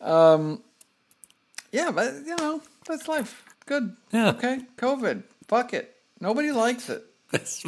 that. 0.00 0.06
Um, 0.08 0.62
yeah, 1.72 1.90
but 1.90 2.14
you 2.26 2.36
know 2.36 2.62
that's 2.86 3.06
life. 3.08 3.44
Good. 3.66 3.94
Yeah. 4.12 4.30
Okay. 4.30 4.60
COVID. 4.76 5.22
Fuck 5.48 5.74
it. 5.74 5.94
Nobody 6.20 6.50
likes 6.52 6.88
it. 6.88 7.04
That's 7.30 7.64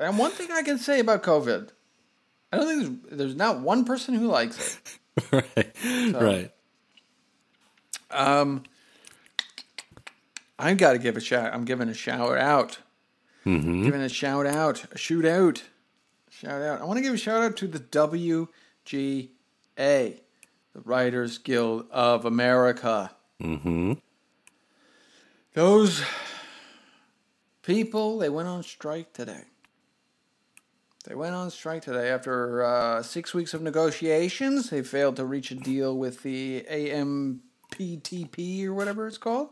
And 0.00 0.18
one 0.18 0.30
thing 0.30 0.50
I 0.50 0.62
can 0.62 0.78
say 0.78 0.98
about 0.98 1.22
COVID, 1.22 1.68
I 2.52 2.56
don't 2.56 2.66
think 2.66 3.02
there's, 3.02 3.18
there's 3.18 3.36
not 3.36 3.60
one 3.60 3.84
person 3.84 4.14
who 4.14 4.28
likes 4.28 4.78
it. 5.12 5.32
right. 5.32 6.14
Right. 6.14 6.50
Um, 8.10 8.64
I've 10.58 10.78
got 10.78 10.92
to 10.92 10.98
give 10.98 11.16
a 11.16 11.20
shout. 11.20 11.52
I'm 11.52 11.64
giving 11.64 11.88
a 11.88 11.94
shout 11.94 12.38
out. 12.38 12.78
Mm-hmm. 13.46 13.84
Giving 13.84 14.00
a 14.00 14.08
shout 14.08 14.46
out, 14.46 14.84
a 14.92 14.98
shoot 14.98 15.24
out, 15.24 15.62
shout 16.30 16.60
out. 16.60 16.80
I 16.80 16.84
want 16.84 16.98
to 16.98 17.02
give 17.02 17.14
a 17.14 17.18
shout 17.18 17.42
out 17.42 17.56
to 17.58 17.66
the 17.66 17.78
WGA, 17.78 19.28
the 19.76 20.80
Writers 20.84 21.38
Guild 21.38 21.86
of 21.90 22.26
America. 22.26 23.10
Mm-hmm. 23.42 23.94
Those 25.54 26.02
people, 27.62 28.18
they 28.18 28.28
went 28.28 28.48
on 28.48 28.62
strike 28.62 29.14
today. 29.14 29.44
They 31.04 31.14
went 31.14 31.34
on 31.34 31.50
strike 31.50 31.82
today 31.82 32.10
after 32.10 32.62
uh, 32.62 33.02
six 33.02 33.32
weeks 33.32 33.54
of 33.54 33.62
negotiations. 33.62 34.68
They 34.70 34.82
failed 34.82 35.16
to 35.16 35.24
reach 35.24 35.50
a 35.50 35.54
deal 35.54 35.96
with 35.96 36.22
the 36.22 36.66
AMPTP 36.70 38.66
or 38.66 38.74
whatever 38.74 39.06
it's 39.06 39.16
called, 39.18 39.48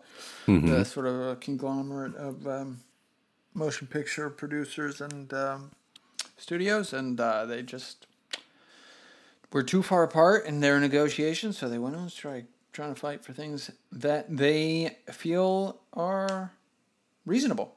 the 0.47 0.85
sort 0.85 1.07
of 1.07 1.21
a 1.21 1.37
conglomerate 1.37 2.15
of 2.17 2.47
um, 2.47 2.81
motion 3.55 3.87
picture 3.87 4.29
producers 4.29 5.01
and 5.01 5.33
um, 5.33 5.71
studios, 6.37 6.93
and 6.93 7.19
uh, 7.19 7.47
they 7.47 7.63
just 7.63 8.07
were 9.51 9.63
too 9.63 9.83
far 9.83 10.03
apart 10.03 10.45
in 10.45 10.61
their 10.61 10.79
negotiations, 10.79 11.57
so 11.57 11.67
they 11.69 11.79
went 11.79 11.97
on 11.97 12.11
strike, 12.11 12.45
trying 12.75 12.93
to 12.95 13.01
fight 13.01 13.25
for 13.25 13.33
things 13.33 13.71
that 13.91 14.37
they 14.37 14.99
feel 15.11 15.81
are 15.95 16.53
reasonable. 17.25 17.75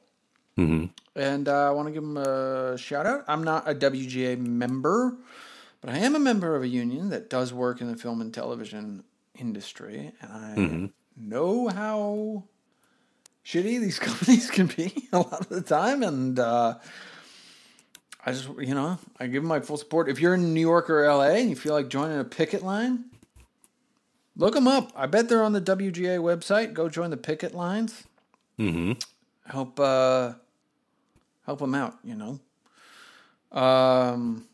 Mm-hmm. 0.58 0.86
And 1.16 1.48
uh, 1.48 1.68
I 1.68 1.70
want 1.70 1.88
to 1.88 1.92
give 1.92 2.02
them 2.02 2.16
a 2.16 2.76
shout 2.78 3.06
out. 3.06 3.24
I'm 3.28 3.42
not 3.42 3.68
a 3.68 3.74
WGA 3.74 4.38
member, 4.38 5.16
but 5.80 5.90
I 5.90 5.98
am 5.98 6.14
a 6.14 6.18
member 6.18 6.56
of 6.56 6.62
a 6.62 6.68
union 6.68 7.10
that 7.10 7.30
does 7.30 7.52
work 7.52 7.80
in 7.80 7.90
the 7.90 7.96
film 7.96 8.20
and 8.20 8.32
television 8.32 9.04
industry. 9.38 10.12
And 10.20 10.32
I 10.32 10.90
know 11.16 11.68
how 11.68 12.44
shitty 13.44 13.80
these 13.80 13.98
companies 14.08 14.50
can 14.50 14.66
be 14.66 15.08
a 15.12 15.18
lot 15.18 15.40
of 15.40 15.48
the 15.48 15.62
time. 15.62 16.02
And 16.02 16.38
uh, 16.38 16.78
I 18.24 18.32
just, 18.32 18.48
you 18.58 18.74
know, 18.74 18.98
I 19.18 19.26
give 19.26 19.42
them 19.42 19.48
my 19.48 19.60
full 19.60 19.76
support. 19.78 20.08
If 20.08 20.20
you're 20.20 20.34
in 20.34 20.54
New 20.54 20.60
York 20.60 20.88
or 20.90 21.06
LA 21.06 21.30
and 21.40 21.50
you 21.50 21.56
feel 21.56 21.74
like 21.74 21.88
joining 21.88 22.18
a 22.18 22.24
picket 22.24 22.62
line, 22.62 23.06
look 24.36 24.54
them 24.54 24.68
up. 24.68 24.92
I 24.94 25.06
bet 25.06 25.28
they're 25.28 25.42
on 25.42 25.52
the 25.52 25.60
WGA 25.60 26.18
website. 26.20 26.72
Go 26.72 26.88
join 26.88 27.10
the 27.10 27.16
picket 27.16 27.54
lines 27.54 28.04
Mm-hmm. 28.58 28.92
help 29.50 29.80
uh 29.80 30.34
help 31.46 31.58
them 31.58 31.74
out 31.74 31.98
you 32.04 32.14
know 32.14 32.38
um 33.58 34.46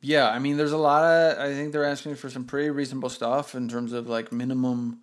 yeah 0.00 0.28
i 0.30 0.38
mean 0.38 0.56
there's 0.56 0.72
a 0.72 0.76
lot 0.78 1.02
of 1.04 1.38
i 1.38 1.52
think 1.52 1.72
they're 1.72 1.84
asking 1.84 2.14
for 2.14 2.28
some 2.30 2.44
pretty 2.44 2.70
reasonable 2.70 3.08
stuff 3.08 3.54
in 3.54 3.68
terms 3.68 3.92
of 3.92 4.08
like 4.08 4.32
minimum 4.32 5.00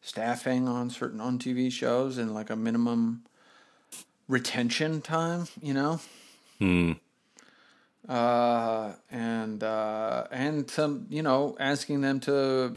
staffing 0.00 0.68
on 0.68 0.88
certain 0.88 1.20
on 1.20 1.38
tv 1.38 1.70
shows 1.70 2.16
and 2.18 2.32
like 2.34 2.48
a 2.50 2.56
minimum 2.56 3.22
retention 4.28 5.00
time 5.00 5.46
you 5.60 5.74
know 5.74 6.00
Mm. 6.60 6.98
uh 8.08 8.92
and 9.10 9.62
uh 9.62 10.26
and 10.30 10.70
some 10.70 11.06
you 11.10 11.22
know 11.22 11.54
asking 11.60 12.00
them 12.00 12.18
to 12.20 12.76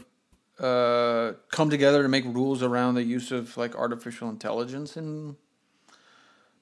uh 0.58 1.32
come 1.50 1.70
together 1.70 2.02
to 2.02 2.08
make 2.08 2.24
rules 2.26 2.62
around 2.62 2.96
the 2.96 3.02
use 3.02 3.32
of 3.32 3.56
like 3.56 3.74
artificial 3.74 4.28
intelligence 4.28 4.98
in 4.98 5.36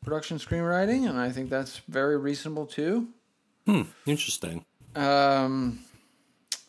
production 0.09 0.39
screenwriting 0.39 1.07
and 1.09 1.19
i 1.19 1.29
think 1.31 1.51
that's 1.51 1.83
very 1.89 2.17
reasonable 2.17 2.65
too 2.65 3.09
Hmm. 3.67 3.83
Interesting. 4.07 4.65
um 4.97 5.81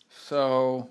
so 0.10 0.90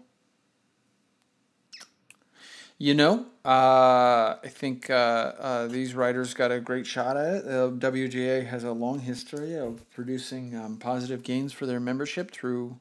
you 2.78 2.94
know 2.94 3.26
uh 3.44 4.36
i 4.42 4.48
think 4.48 4.88
uh, 4.88 4.94
uh 4.94 5.66
these 5.66 5.94
writers 5.94 6.32
got 6.32 6.50
a 6.50 6.58
great 6.58 6.86
shot 6.86 7.18
at 7.18 7.34
it 7.34 7.44
uh, 7.46 7.68
wga 7.68 8.46
has 8.46 8.64
a 8.64 8.72
long 8.72 9.00
history 9.00 9.54
of 9.58 9.84
producing 9.90 10.56
um, 10.56 10.78
positive 10.78 11.22
gains 11.22 11.52
for 11.52 11.66
their 11.66 11.80
membership 11.80 12.30
through 12.30 12.78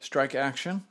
strike 0.00 0.34
action 0.34 0.82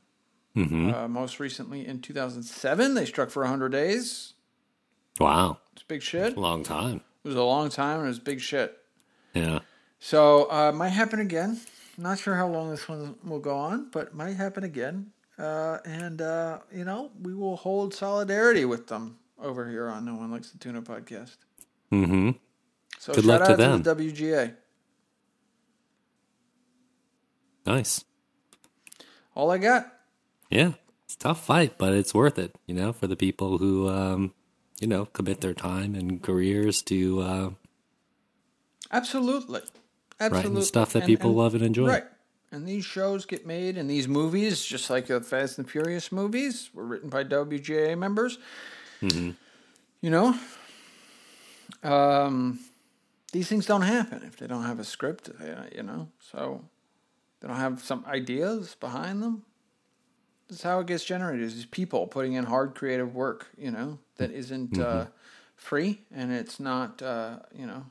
Mm-hmm. 0.56 0.88
uh, 0.94 1.06
most 1.06 1.38
recently 1.38 1.86
in 1.86 2.00
2007 2.00 2.94
they 2.94 3.04
struck 3.04 3.28
for 3.28 3.42
100 3.42 3.68
days 3.68 4.32
Wow. 5.20 5.58
it's 5.74 5.82
big 5.82 6.00
shit 6.00 6.32
it 6.32 6.38
Long 6.38 6.62
time. 6.62 7.02
Was 7.26 7.36
a 7.36 7.42
long 7.42 7.68
time 7.70 7.98
and 7.98 8.06
it 8.06 8.08
was 8.08 8.18
big 8.18 8.40
shit 8.40 8.76
Yeah. 9.34 9.60
So 9.98 10.50
uh, 10.50 10.72
might 10.72 10.90
happen 10.90 11.20
again. 11.20 11.60
Not 11.98 12.18
sure 12.18 12.34
how 12.36 12.46
long 12.48 12.70
this 12.70 12.88
one 12.88 13.16
will 13.24 13.38
go 13.38 13.56
on, 13.56 13.88
but 13.90 14.14
might 14.14 14.36
happen 14.36 14.64
again. 14.64 15.12
Uh, 15.38 15.78
and 15.84 16.20
uh, 16.20 16.58
you 16.72 16.84
know, 16.84 17.10
we 17.22 17.34
will 17.34 17.56
hold 17.56 17.94
solidarity 17.94 18.64
with 18.64 18.86
them 18.88 19.18
over 19.42 19.68
here 19.68 19.88
on 19.88 20.04
No 20.04 20.14
One 20.14 20.30
Likes 20.30 20.50
the 20.50 20.58
Tuna 20.58 20.82
podcast. 20.82 21.36
Mm-hmm. 21.92 22.30
So 22.98 23.14
Good 23.14 23.24
shout 23.24 23.40
luck 23.40 23.46
to 23.48 23.52
out 23.52 23.58
them. 23.58 23.82
to 23.82 23.94
the 23.94 24.12
WGA. 24.12 24.54
Nice. 27.66 28.04
All 29.34 29.50
I 29.50 29.58
got. 29.58 29.92
Yeah. 30.50 30.72
It's 31.04 31.14
a 31.14 31.18
tough 31.18 31.44
fight, 31.44 31.78
but 31.78 31.92
it's 31.92 32.14
worth 32.14 32.38
it, 32.38 32.54
you 32.66 32.74
know, 32.74 32.92
for 32.92 33.06
the 33.06 33.16
people 33.16 33.58
who 33.58 33.88
um, 33.88 34.34
you 34.80 34.86
know, 34.86 35.06
commit 35.06 35.40
their 35.40 35.54
time 35.54 35.94
and 35.94 36.22
careers 36.22 36.82
to 36.82 37.20
uh 37.20 37.50
Absolutely. 38.92 39.60
Absolutely. 40.20 40.36
writing 40.38 40.54
the 40.54 40.62
stuff 40.62 40.92
that 40.92 41.00
And- 41.00 41.06
people 41.06 41.30
and- 41.30 41.38
love 41.38 41.54
and 41.54 41.64
enjoy. 41.64 41.88
Right. 41.88 42.04
And 42.52 42.66
these 42.66 42.84
shows 42.84 43.26
get 43.26 43.44
made, 43.44 43.76
and 43.76 43.90
these 43.90 44.06
movies, 44.06 44.64
just 44.64 44.88
like 44.88 45.06
the 45.08 45.20
Fast 45.20 45.58
and 45.58 45.68
Furious 45.68 46.12
movies, 46.12 46.70
were 46.72 46.84
written 46.86 47.10
by 47.10 47.24
WGA 47.24 47.96
members. 47.98 48.38
Mm-hmm. 49.02 49.32
You 50.00 50.10
know, 50.10 50.38
um, 51.82 52.60
these 53.32 53.48
things 53.48 53.66
don't 53.66 53.82
happen 53.82 54.22
if 54.24 54.36
they 54.36 54.46
don't 54.46 54.62
have 54.64 54.78
a 54.78 54.84
script. 54.84 55.28
uh, 55.28 55.64
You 55.74 55.82
know, 55.82 56.08
so 56.20 56.64
they 57.40 57.48
don't 57.48 57.56
have 57.56 57.82
some 57.82 58.04
ideas 58.06 58.76
behind 58.78 59.22
them. 59.22 59.42
This 60.48 60.58
is 60.58 60.62
how 60.62 60.78
it 60.80 60.86
gets 60.86 61.04
generated. 61.04 61.42
Is 61.44 61.66
people 61.66 62.06
putting 62.06 62.34
in 62.34 62.44
hard 62.44 62.74
creative 62.76 63.14
work. 63.14 63.48
You 63.58 63.72
know, 63.72 63.98
that 64.16 64.30
isn't 64.30 64.78
uh, 64.78 65.06
free, 65.56 66.00
and 66.14 66.32
it's 66.32 66.58
not. 66.60 67.02
Uh, 67.02 67.38
you 67.54 67.66
know, 67.66 67.84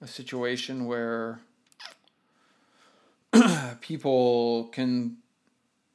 a 0.00 0.06
situation 0.06 0.86
where 0.86 1.40
people 3.80 4.64
can 4.72 5.16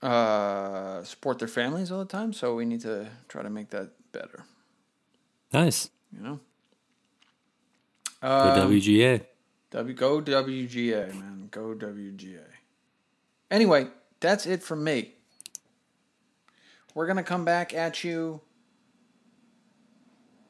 uh, 0.02 1.04
support 1.04 1.40
their 1.40 1.48
families 1.48 1.92
all 1.92 2.00
the 2.00 2.06
time. 2.06 2.34
So 2.34 2.56
we 2.56 2.66
need 2.66 2.82
to 2.82 3.08
try 3.28 3.44
to 3.44 3.50
make 3.50 3.70
that 3.72 3.90
better. 4.12 4.46
Nice. 5.54 5.90
You 6.16 6.24
know, 6.24 6.40
The 8.22 8.62
Um, 8.62 8.72
WGA. 8.72 9.26
W 9.72 9.94
go 9.94 10.22
WGA 10.22 11.14
man, 11.14 11.50
go 11.52 11.76
WGA. 11.76 12.40
Anyway, 13.52 13.88
that's 14.22 14.46
it 14.46 14.64
from 14.64 14.84
me. 14.84 15.14
We're 16.96 17.06
gonna 17.08 17.24
come 17.24 17.44
back 17.44 17.74
at 17.74 18.04
you. 18.04 18.42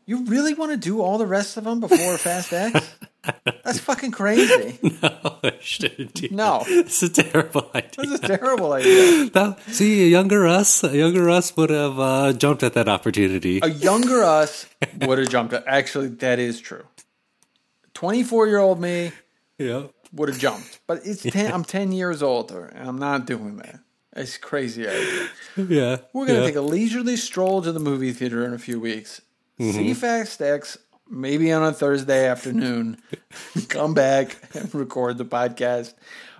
You 0.08 0.24
really 0.24 0.54
want 0.54 0.72
to 0.72 0.78
do 0.78 1.02
all 1.02 1.18
the 1.18 1.26
rest 1.26 1.58
of 1.58 1.66
them 1.66 1.82
before 1.82 2.18
Fast 2.18 2.54
X? 2.54 2.96
That's 3.66 3.80
fucking 3.80 4.12
crazy. 4.12 4.80
no, 5.04 5.38
I 5.44 5.58
shouldn't 5.60 6.14
do 6.14 6.30
No. 6.32 6.60
that. 6.60 6.70
It's 6.70 7.04
a 7.04 7.10
terrible 7.10 7.70
idea. 7.76 7.92
That's 8.06 8.24
a 8.24 8.38
terrible 8.38 8.72
idea. 8.72 9.30
That- 9.32 9.60
see, 9.68 10.06
a 10.06 10.08
younger 10.08 10.48
us, 10.48 10.82
a 10.82 10.96
younger 10.98 11.30
us 11.30 11.54
would 11.58 11.72
have 11.72 12.00
uh, 12.00 12.32
jumped 12.32 12.64
at 12.64 12.74
that 12.76 12.88
opportunity. 12.88 13.60
A 13.62 13.68
younger 13.68 14.24
us 14.24 14.66
would 15.02 15.20
have 15.20 15.28
jumped. 15.30 15.54
Actually, 15.68 16.08
that 16.08 16.40
is 16.40 16.62
true. 16.62 16.86
Twenty-four-year-old 17.94 18.80
me 18.80 19.12
yeah. 19.58 19.88
would 20.14 20.30
have 20.30 20.40
jumped, 20.40 20.80
but 20.88 21.02
it's 21.04 21.24
ten. 21.24 21.52
I'm 21.52 21.66
ten 21.66 21.92
years 21.92 22.24
older, 22.24 22.68
and 22.68 22.88
I'm 22.88 22.98
not 23.00 23.26
doing 23.26 23.58
that. 23.58 23.80
It's 24.16 24.38
crazy 24.38 24.88
idea. 24.88 25.30
Yeah. 25.58 25.98
We're 26.14 26.28
gonna 26.28 26.40
yeah. 26.40 26.46
take 26.46 26.56
a 26.56 26.62
leisurely 26.62 27.18
stroll 27.18 27.62
to 27.64 27.72
the 27.74 27.80
movie 27.80 28.14
theater 28.14 28.46
in 28.46 28.54
a 28.54 28.60
few 28.60 28.80
weeks. 28.80 29.22
Mm-hmm. 29.60 29.72
See 29.72 29.94
Fast 29.94 30.42
X, 30.42 30.78
maybe 31.10 31.52
on 31.52 31.64
a 31.64 31.74
Thursday 31.74 32.28
afternoon. 32.28 33.02
Come 33.70 33.94
back 33.94 34.38
and 34.56 34.74
record 34.76 35.18
the 35.18 35.26
podcast. 35.26 35.94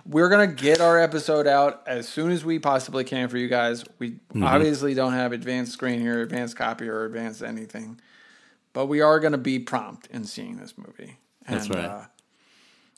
We're 0.06 0.28
gonna 0.30 0.46
get 0.46 0.80
our 0.80 0.98
episode 0.98 1.46
out 1.46 1.82
as 1.86 2.08
soon 2.08 2.30
as 2.30 2.44
we 2.44 2.58
possibly 2.58 3.04
can 3.04 3.28
for 3.28 3.36
you 3.36 3.48
guys. 3.48 3.84
We 3.98 4.10
Mm-hmm. 4.10 4.44
obviously 4.44 4.94
don't 4.94 5.12
have 5.14 5.32
advanced 5.32 5.72
screen 5.72 6.00
here, 6.00 6.20
advanced 6.22 6.56
copy, 6.56 6.88
or 6.88 7.04
advanced 7.04 7.42
anything, 7.42 8.00
but 8.72 8.86
we 8.86 9.00
are 9.00 9.18
gonna 9.20 9.36
be 9.38 9.58
prompt 9.58 10.06
in 10.08 10.24
seeing 10.24 10.56
this 10.58 10.74
movie. 10.78 11.16
And, 11.46 11.56
That's 11.60 11.70
right. 11.70 11.84
Uh, 11.84 12.04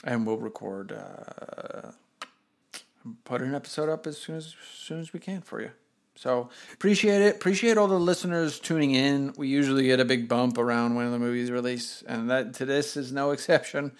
and 0.05 0.27
we'll 0.27 0.39
record, 0.39 0.93
uh, 0.93 1.93
put 3.25 3.41
an 3.43 3.55
episode 3.55 3.89
up 3.89 4.07
as 4.07 4.19
soon 4.19 4.37
as, 4.37 4.47
as 4.47 4.79
soon 4.79 5.01
as 5.01 5.13
we 5.13 5.19
can 5.21 5.41
for 5.41 5.61
you. 5.61 5.71
So 6.17 6.51
appreciate 6.75 7.23
it. 7.23 7.37
Appreciate 7.37 7.79
all 7.79 7.89
the 7.89 7.99
listeners 7.99 8.59
tuning 8.59 8.91
in. 8.91 9.33
We 9.37 9.49
usually 9.49 9.85
get 9.85 10.01
a 10.01 10.05
big 10.05 10.29
bump 10.29 10.59
around 10.59 10.95
when 10.95 11.11
the 11.13 11.19
movies 11.19 11.51
release, 11.51 12.03
and 12.07 12.29
that 12.31 12.55
to 12.55 12.67
this 12.67 12.97
is 12.97 13.11
no 13.11 13.31
exception. 13.31 13.93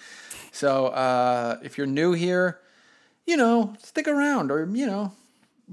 So 0.53 0.89
uh, 0.89 1.59
if 1.63 1.79
you're 1.79 1.87
new 1.87 2.13
here, 2.13 2.61
you 3.27 3.37
know, 3.37 3.75
stick 3.79 4.07
around, 4.07 4.51
or 4.51 4.67
you 4.67 4.87
know, 4.87 5.13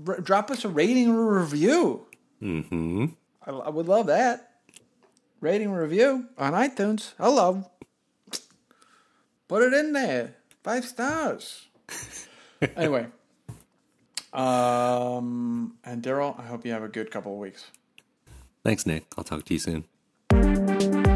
r- 0.08 0.22
drop 0.22 0.50
us 0.50 0.64
a 0.64 0.70
rating 0.70 1.10
or 1.10 1.38
a 1.38 1.42
review. 1.42 2.06
Mm-hmm. 2.42 3.06
I, 3.46 3.52
I 3.52 3.70
would 3.70 3.88
love 3.88 4.08
that. 4.08 4.52
Rating 5.42 5.72
review 5.72 6.28
on 6.38 6.54
iTunes. 6.54 7.14
Hello. 7.18 7.70
Put 9.48 9.64
it 9.64 9.74
in 9.74 9.94
there. 9.94 10.36
Five 10.64 10.86
stars. 10.86 11.68
anyway. 12.76 13.08
Um, 14.34 15.78
and 15.84 16.04
Daryl, 16.04 16.40
I 16.40 16.44
hope 16.44 16.66
you 16.66 16.72
have 16.72 16.84
a 16.84 16.90
good 16.90 17.12
couple 17.12 17.34
of 17.34 17.40
weeks. 17.40 17.72
Thanks, 18.64 18.86
Nick. 18.86 19.06
I'll 19.18 19.24
talk 19.24 19.46
to 19.46 19.54
you 19.54 19.60
soon. 19.60 21.07